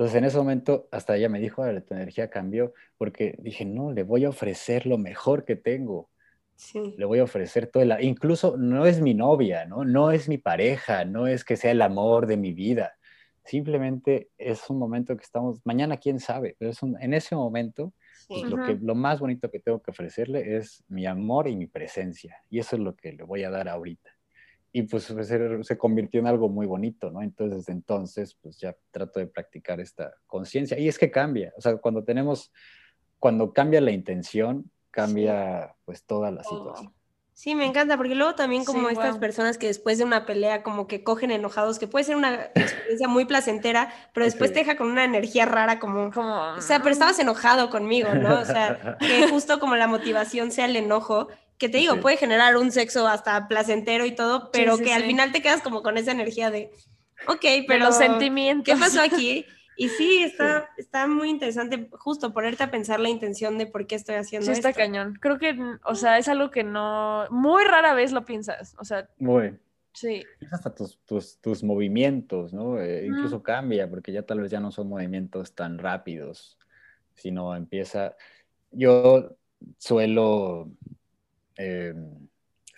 [0.00, 4.02] Entonces en ese momento hasta ella me dijo, tu energía cambió, porque dije, no, le
[4.02, 6.08] voy a ofrecer lo mejor que tengo.
[6.56, 6.94] Sí.
[6.96, 7.94] Le voy a ofrecer todo el...
[8.00, 9.84] Incluso no es mi novia, ¿no?
[9.84, 12.94] No es mi pareja, no es que sea el amor de mi vida
[13.44, 17.92] Simplemente es un momento que estamos, mañana quién sabe, pero es en ese momento
[18.28, 21.66] pues, lo, que, lo más bonito que tengo que ofrecerle es mi amor y mi
[21.66, 22.36] presencia.
[22.48, 24.10] Y eso es lo que le voy a dar ahorita.
[24.72, 27.22] Y pues se, se convirtió en algo muy bonito, ¿no?
[27.22, 30.78] Entonces, desde entonces, pues ya trato de practicar esta conciencia.
[30.78, 32.52] Y es que cambia, o sea, cuando tenemos,
[33.18, 36.92] cuando cambia la intención, cambia pues toda la situación.
[37.40, 40.86] Sí, me encanta, porque luego también como estas personas que después de una pelea como
[40.86, 44.90] que cogen enojados, que puede ser una experiencia muy placentera, pero después te deja con
[44.90, 48.40] una energía rara como, como, o sea, pero estabas enojado conmigo, ¿no?
[48.40, 51.28] O sea, que justo como la motivación sea el enojo,
[51.60, 55.30] que te digo, puede generar un sexo hasta placentero y todo, pero que al final
[55.30, 56.70] te quedas como con esa energía de,
[57.28, 57.84] ok, pero...
[57.84, 58.64] los sentimientos.
[58.64, 59.44] ¿Qué pasó aquí?
[59.76, 63.94] Y sí, está, está muy interesante justo ponerte a pensar la intención de por qué
[63.94, 65.18] estoy haciendo sí, está cañón.
[65.20, 65.54] Creo que,
[65.84, 69.10] o sea, es algo que no, muy rara vez lo piensas, o sea.
[69.18, 69.58] Muy.
[69.92, 70.24] Sí.
[70.50, 72.80] Hasta tus, tus, tus movimientos, ¿no?
[72.80, 76.56] Eh, incluso cambia, porque ya tal vez ya no son movimientos tan rápidos,
[77.16, 78.16] sino empieza,
[78.70, 79.36] yo
[79.76, 80.70] suelo,
[81.60, 81.94] eh,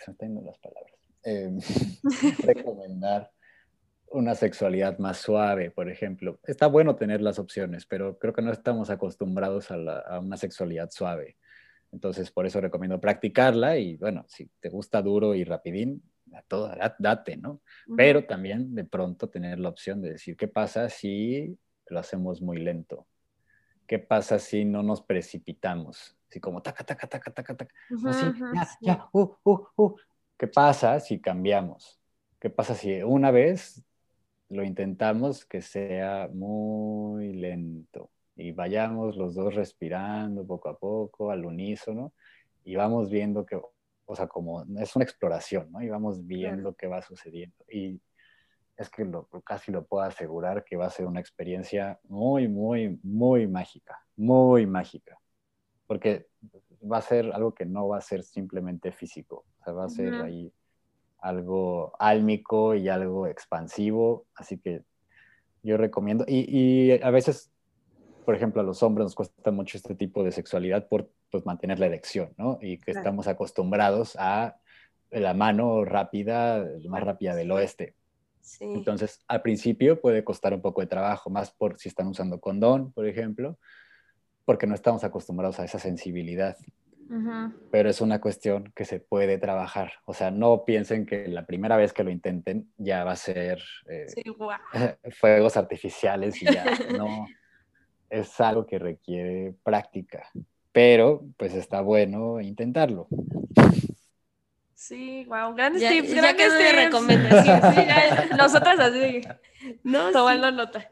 [0.07, 1.61] las palabras, em,
[2.45, 3.31] recomendar
[4.11, 6.41] una sexualidad más suave, por ejemplo.
[6.45, 11.37] Está bueno tener las opciones, pero creo que no estamos acostumbrados a, una sexualidad suave.
[11.93, 16.03] Entonces, por eso recomiendo practicarla y bueno, si te gusta duro y rapidín,
[16.35, 17.61] a todo, date, ¿no?
[17.97, 21.57] Pero también de pronto tener la opción de decir, ¿qué pasa si
[21.87, 23.07] lo hacemos muy lento?
[23.87, 26.17] ¿Qué pasa si no nos precipitamos?
[26.33, 27.75] Así como taca, taca, taca, taca, taca.
[28.07, 28.25] Así,
[28.55, 29.97] ya, ya, uh, uh, uh.
[30.39, 32.01] ¿Qué pasa si cambiamos?
[32.41, 33.85] ¿Qué pasa si una vez
[34.49, 41.45] lo intentamos que sea muy lento y vayamos los dos respirando poco a poco, al
[41.45, 42.15] unísono,
[42.65, 43.61] y vamos viendo que,
[44.07, 45.83] o sea, como es una exploración, ¿no?
[45.83, 47.63] Y vamos viendo qué va sucediendo.
[47.71, 48.01] Y
[48.79, 52.99] es que lo, casi lo puedo asegurar que va a ser una experiencia muy, muy,
[53.03, 55.19] muy mágica, muy mágica.
[55.87, 56.27] Porque
[56.91, 59.89] va a ser algo que no va a ser simplemente físico, o sea, va a
[59.89, 60.53] ser ahí
[61.21, 64.83] algo álmico y algo expansivo, así que
[65.63, 67.53] yo recomiendo, y, y, a veces,
[68.25, 71.79] por ejemplo, a los hombres nos cuesta mucho este tipo de sexualidad por pues, mantener
[71.79, 72.59] la erección, ¿no?
[72.61, 74.57] Y que estamos acostumbrados a
[75.11, 77.95] la mano rápida, más rápida del oeste.
[78.41, 78.65] Sí.
[78.65, 82.93] Entonces, al principio puede costar un poco de trabajo, más por si están usando condón,
[82.93, 83.59] por ejemplo,
[84.45, 86.57] porque no estamos acostumbrados a esa sensibilidad.
[87.71, 89.93] Pero es una cuestión que se puede trabajar.
[90.07, 93.63] O sea, no piensen que la primera vez que lo intenten ya va a ser
[93.87, 94.07] eh,
[95.11, 96.65] fuegos artificiales y ya.
[96.97, 97.27] no,
[98.09, 100.27] es algo que requiere práctica.
[100.73, 103.09] Pero, pues está bueno intentarlo.
[104.75, 106.75] Sí, wow, grandes tips, grandes tips.
[106.75, 107.75] recomendaciones.
[107.75, 109.21] Sí, nosotras así,
[109.85, 110.91] no, tomando nota.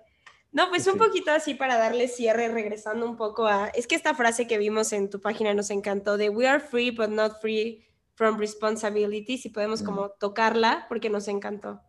[0.52, 4.14] No, pues un poquito así para darle cierre, regresando un poco a, es que esta
[4.14, 7.86] frase que vimos en tu página nos encantó, de we are free but not free
[8.14, 11.80] from responsibility, si podemos como tocarla, porque nos encantó.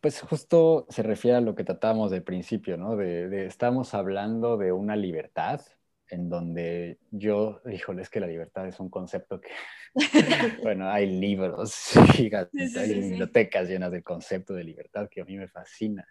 [0.00, 2.96] Pues justo se refiere a lo que tratamos del principio, ¿no?
[2.96, 5.60] De, estamos hablando de una libertad
[6.08, 9.50] en donde yo, híjole, es que la libertad es un concepto que,
[10.62, 15.48] bueno, hay libros gigantes, hay bibliotecas llenas de concepto de libertad que a mí me
[15.48, 16.08] fascina.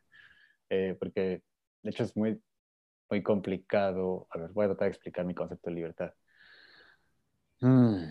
[0.69, 1.41] Eh, porque
[1.81, 2.41] de hecho es muy,
[3.09, 4.27] muy complicado.
[4.29, 6.13] A ver, voy a tratar de explicar mi concepto de libertad.
[7.61, 8.03] Mm.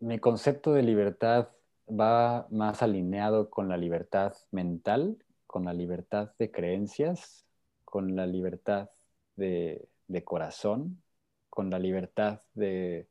[0.00, 1.48] Mi concepto de libertad
[1.88, 7.46] va más alineado con la libertad mental, con la libertad de creencias,
[7.84, 8.90] con la libertad
[9.36, 11.02] de, de corazón,
[11.48, 13.08] con la libertad de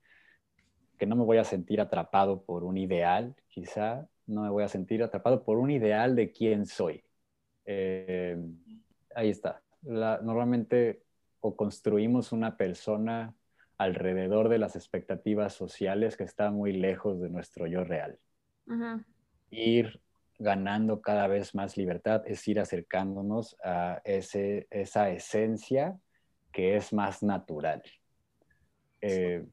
[0.98, 4.68] que no me voy a sentir atrapado por un ideal, quizá, no me voy a
[4.68, 7.04] sentir atrapado por un ideal de quién soy.
[7.70, 8.38] Eh,
[9.14, 9.62] ahí está.
[9.84, 11.04] normalmente
[11.42, 13.36] o construimos una persona
[13.78, 18.18] alrededor de las expectativas sociales que está muy lejos de nuestro yo real.
[19.52, 20.02] Ir
[20.40, 26.00] ganando cada vez más libertad es ir acercándonos a ese, esa esencia
[26.52, 27.84] que es más natural.
[29.02, 29.46] Eh,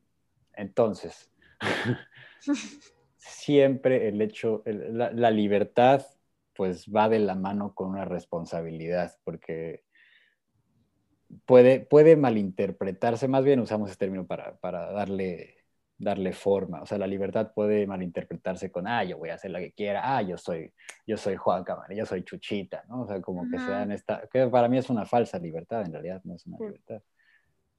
[0.54, 1.30] entonces,
[3.16, 6.04] siempre el hecho, la libertad
[6.54, 9.84] pues va de la mano con una responsabilidad, porque
[11.46, 14.56] puede, puede malinterpretarse, más bien usamos ese término para,
[14.92, 15.56] darle,
[15.98, 19.58] darle forma, o sea, la libertad puede malinterpretarse con, ah, yo voy a hacer lo
[19.58, 20.72] que quiera, ah, yo soy,
[21.06, 23.02] yo soy Juan Cámara, yo soy Chuchita, ¿no?
[23.02, 26.20] O sea, como que sean esta, que para mí es una falsa libertad, en realidad
[26.24, 27.02] no es una libertad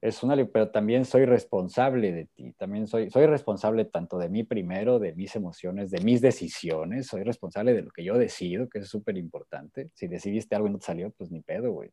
[0.01, 4.43] es una, pero también soy responsable de ti, también soy, soy responsable tanto de mí
[4.43, 8.79] primero, de mis emociones, de mis decisiones, soy responsable de lo que yo decido, que
[8.79, 9.89] es súper importante.
[9.93, 11.91] Si decidiste algo y no te salió, pues ni pedo, güey.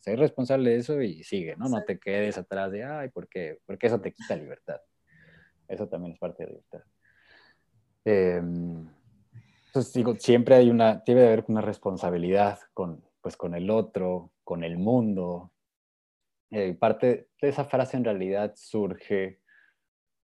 [0.00, 1.68] Soy responsable de eso y sigue, ¿no?
[1.68, 3.58] No te quedes atrás de, ay, ¿por qué?
[3.66, 4.80] Porque eso te quita libertad.
[5.68, 6.82] Eso también es parte de libertad.
[9.66, 14.32] entonces, digo, siempre hay una, debe de haber una responsabilidad con, pues, con el otro,
[14.44, 15.51] con el mundo,
[16.52, 19.40] eh, parte de esa frase en realidad surge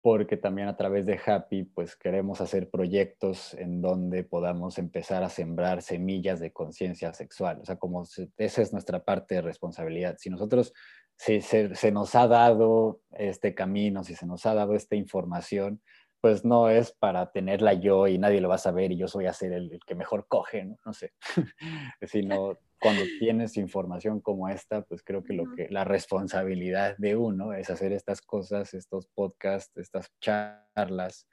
[0.02, 5.30] porque también a través de Happy pues queremos hacer proyectos en donde podamos empezar a
[5.30, 7.60] sembrar semillas de conciencia sexual.
[7.62, 8.04] O sea, como
[8.38, 10.16] esa es nuestra parte de responsabilidad.
[10.18, 10.74] Si nosotros,
[11.18, 15.82] si se, nos ha dado este camino, si se nos ha dado esta información,
[16.22, 19.26] pues no es para tenerla yo y nadie lo va a saber y yo soy
[19.26, 21.14] a ser el, que mejor coge, no, no sé,
[22.02, 27.54] sino cuando tienes información como esta, pues creo que, lo que la responsabilidad de uno
[27.54, 31.28] es hacer estas cosas, estos podcasts, estas charlas,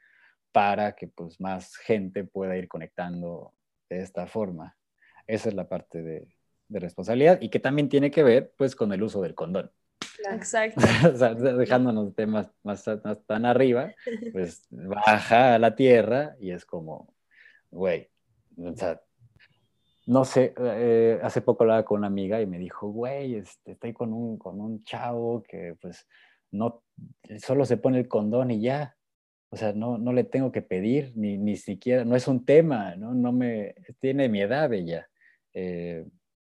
[0.53, 3.53] para que pues más gente pueda ir conectando
[3.89, 4.77] de esta forma.
[5.27, 6.29] Esa es la parte de,
[6.69, 9.71] de responsabilidad y que también tiene que ver pues con el uso del condón.
[10.31, 10.81] Exacto.
[11.13, 13.93] o sea, dejándonos temas más, más, tan arriba,
[14.33, 17.15] pues baja a la tierra y es como,
[17.71, 18.09] güey,
[18.57, 19.01] o sea,
[20.07, 23.93] no sé, eh, hace poco hablaba con una amiga y me dijo, güey, este, estoy
[23.93, 26.07] con un, con un chavo que pues
[26.51, 26.83] no,
[27.39, 28.97] solo se pone el condón y ya.
[29.53, 32.95] O sea, no, no le tengo que pedir, ni, ni siquiera, no es un tema,
[32.97, 33.15] ¿no?
[33.15, 35.09] No me, tiene mi edad ella.
[35.53, 36.05] Eh,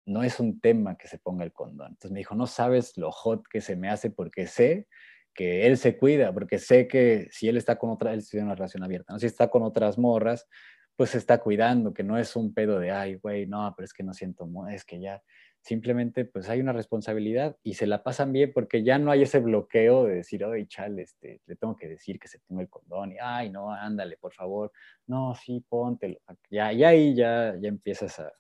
[0.06, 1.88] no es un tema que se ponga el condón.
[1.88, 4.88] Entonces me dijo, no sabes lo hot que se me hace porque sé
[5.34, 8.56] que él se cuida, porque sé que si él está con otra, él tiene una
[8.56, 10.48] relación abierta, si está con otras morras,
[10.96, 13.94] pues se está cuidando, que no es un pedo de, ay, güey, no, pero es
[13.94, 15.22] que no siento, es que ya,
[15.64, 19.40] simplemente pues hay una responsabilidad y se la pasan bien porque ya no hay ese
[19.40, 23.14] bloqueo de decir, oye, chale, este, le tengo que decir que se ponga el condón
[23.14, 24.72] y, ay, no, ándale, por favor,
[25.08, 26.20] no, sí, póntelo.
[26.50, 28.32] Ya, y ahí ya, ya empiezas a,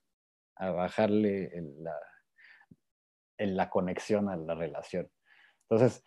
[0.55, 1.49] a bajarle
[1.79, 1.95] la,
[3.37, 5.09] la conexión a la relación.
[5.69, 6.03] Entonces,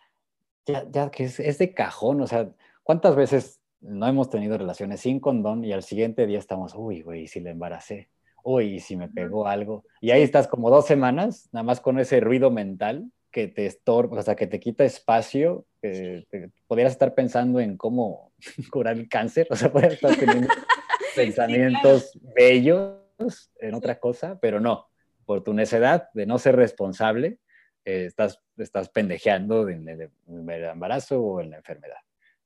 [0.67, 5.19] ya, ya que es de cajón, o sea, ¿cuántas veces no hemos tenido relaciones sin
[5.19, 8.09] condón y al siguiente día estamos, uy, güey, si le embaracé,
[8.43, 9.83] uy, si me pegó algo.
[10.01, 14.19] Y ahí estás como dos semanas, nada más con ese ruido mental que te estorba,
[14.19, 16.25] o sea, que te quita espacio, que
[16.65, 18.31] podrías estar pensando en cómo
[18.71, 20.47] curar el cáncer, o sea, podrías estar teniendo
[21.15, 24.87] pensamientos bellos en otra cosa, pero no,
[25.25, 27.39] por tu necedad de no ser responsable,
[27.85, 31.97] eh, estás, estás pendejeando en el embarazo o en la enfermedad.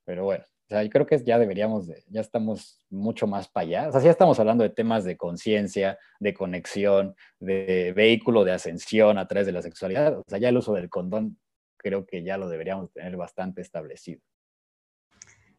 [0.04, 3.90] Pero bueno, sea, yo creo que ya deberíamos, de, ya estamos mucho más para allá.
[3.90, 9.18] O sea, ya estamos hablando de temas de conciencia, de conexión, de vehículo de ascensión
[9.18, 10.18] a través de la sexualidad.
[10.18, 11.38] O sea, ya el uso del condón
[11.78, 14.22] creo que ya lo deberíamos tener bastante establecido.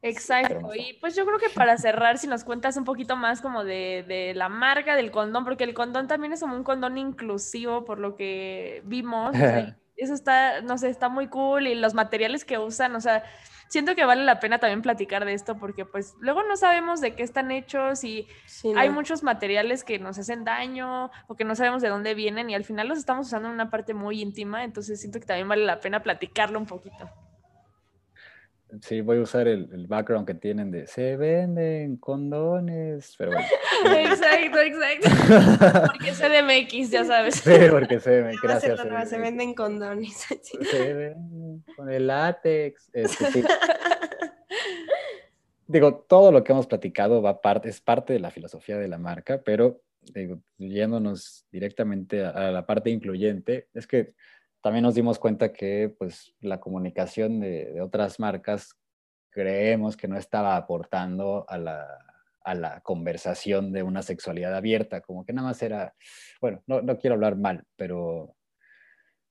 [0.01, 0.75] Exacto.
[0.75, 4.05] Y pues yo creo que para cerrar, si nos cuentas un poquito más como de,
[4.09, 7.99] de, la marca del condón, porque el condón también es como un condón inclusivo, por
[7.99, 9.33] lo que vimos.
[10.03, 13.23] eso está, no sé, está muy cool y los materiales que usan, o sea,
[13.69, 17.15] siento que vale la pena también platicar de esto porque pues luego no sabemos de
[17.15, 18.29] qué están hechos y
[18.77, 22.55] hay muchos materiales que nos hacen daño o que no sabemos de dónde vienen y
[22.55, 25.65] al final los estamos usando en una parte muy íntima, entonces siento que también vale
[25.65, 27.11] la pena platicarlo un poquito.
[28.81, 33.47] Sí, voy a usar el, background que tienen de se venden condones, pero bueno.
[34.11, 35.93] exacto, exacto.
[35.93, 37.35] Porque CDMX, ya sabes.
[37.35, 38.81] Sí, porque CDMX, gracias.
[39.11, 40.27] Se venden condones.
[40.71, 42.89] Se venden con el látex.
[42.95, 43.45] Este,
[45.67, 48.99] digo, todo lo que hemos platicado va parte, es parte de la filosofía de la
[48.99, 49.83] marca, pero
[50.15, 54.15] digo, yéndonos directamente a la parte incluyente, es que
[54.63, 58.79] también nos dimos cuenta que pues, la comunicación de, otras marcas
[59.31, 61.87] creemos que no estaba aportando a la,
[62.45, 65.95] a la, conversación de una sexualidad abierta, como que nada más era,
[66.41, 68.37] bueno, no, no quiero hablar mal, pero,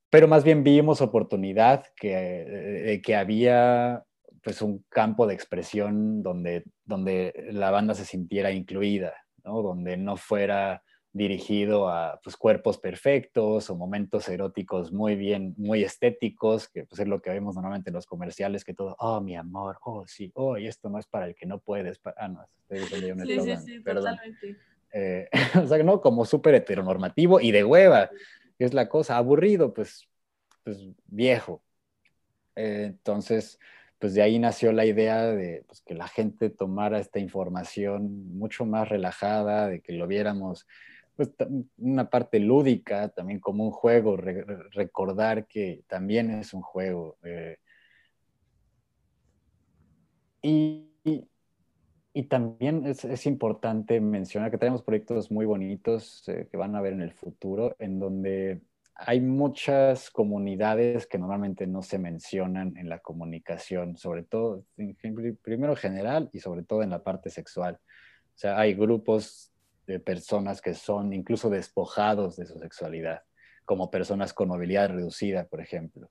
[0.09, 4.03] pero más bien vimos oportunidad que, que había
[4.43, 9.13] pues un campo de expresión donde, donde la banda se sintiera incluida,
[9.43, 9.61] ¿no?
[9.61, 10.83] donde no fuera
[11.13, 17.07] dirigido a pues, cuerpos perfectos o momentos eróticos muy bien, muy estéticos, que pues, es
[17.07, 20.57] lo que vemos normalmente en los comerciales, que todo, oh, mi amor, oh, sí, oh,
[20.57, 23.57] y esto no es para el que no puedes, ah, no, estoy un sí, sí,
[23.57, 24.57] sí, totalmente.
[24.93, 25.29] Eh,
[25.63, 26.01] o sea, ¿no?
[26.01, 28.09] Como súper heteronormativo y de hueva,
[28.57, 30.07] que es la cosa, aburrido, pues,
[30.63, 31.61] pues viejo.
[32.55, 33.59] Eh, entonces,
[33.99, 38.65] pues de ahí nació la idea de pues, que la gente tomara esta información mucho
[38.65, 40.65] más relajada, de que lo viéramos
[41.15, 41.31] pues,
[41.77, 47.17] una parte lúdica, también como un juego, recordar que también es un juego.
[47.23, 47.57] Eh.
[50.41, 50.87] y,
[52.13, 56.81] y, también es, es, importante mencionar que tenemos proyectos muy bonitos eh, que van a
[56.81, 58.61] ver en el futuro, en donde
[58.95, 64.65] hay muchas comunidades que normalmente no se mencionan en la comunicación, sobre todo,
[65.41, 67.79] primero general y sobre todo en la parte sexual.
[68.35, 69.50] O sea, hay grupos
[69.91, 73.23] de personas que son incluso despojados de su sexualidad,
[73.65, 76.09] como personas con movilidad reducida, por ejemplo.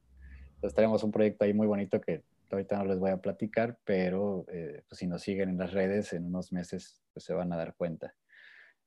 [0.54, 4.44] Entonces tenemos un proyecto ahí muy bonito que ahorita no les voy a platicar, pero
[4.48, 7.56] eh, pues si nos siguen en las redes, en unos meses pues se van a
[7.56, 8.14] dar cuenta.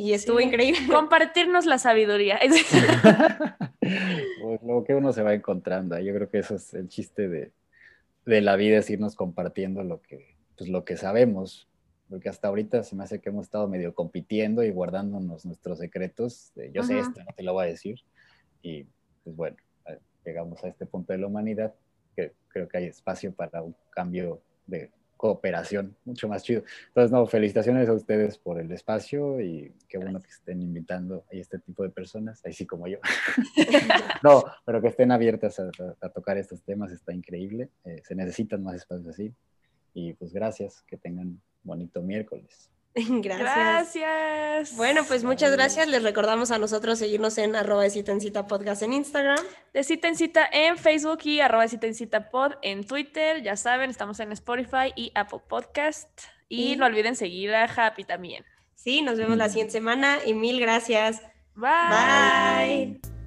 [0.00, 0.44] y estuvo Sí.
[0.44, 0.78] increíble.
[1.02, 2.38] Compartirnos la sabiduría.
[3.80, 5.98] Pues, lo que uno se va encontrando.
[5.98, 7.52] Yo creo que eso es el chiste de,
[8.26, 11.68] de la vida, es irnos compartiendo lo que, pues, lo que sabemos.
[12.10, 16.52] Porque hasta ahorita se me hace que hemos estado medio compitiendo y guardándonos nuestros secretos.
[16.54, 17.02] de, yo sé Ujú.
[17.08, 17.98] esto, no te lo voy a decir.
[18.62, 18.84] Y
[19.24, 21.74] pues bueno, eh, llegamos a este punto de la humanidad
[22.16, 26.62] que creo que hay espacio para un cambio de cooperación mucho más chido.
[26.86, 31.34] Entonces, no, felicitaciones a ustedes por el espacio y qué bueno que estén invitando a
[31.36, 32.98] este tipo de personas, así como yo.
[34.22, 37.68] no, pero que estén abiertas a, a- a tocar estos temas, está increíble.
[37.84, 39.34] Eh, se necesitan más espacios así.
[39.92, 42.70] Y pues gracias, que tengan bonito miércoles.
[43.22, 43.94] Gracias.
[43.94, 44.76] Gracias.
[44.76, 45.88] Bueno, pues muchas gracias.
[45.88, 49.38] Les recordamos a nosotros seguirnos en arroba de cita en cita podcast en Instagram.
[49.72, 53.42] De cita en cita en Facebook y arroba de cita en cita pod en Twitter.
[53.42, 56.08] Ya saben, estamos en Spotify y Apple Podcast.
[56.48, 58.44] Y Y- no olviden seguir a Happy también.
[58.74, 61.20] Sí, nos vemos la siguiente semana y mil gracias.
[61.54, 62.98] Bye.
[63.00, 63.17] Bye.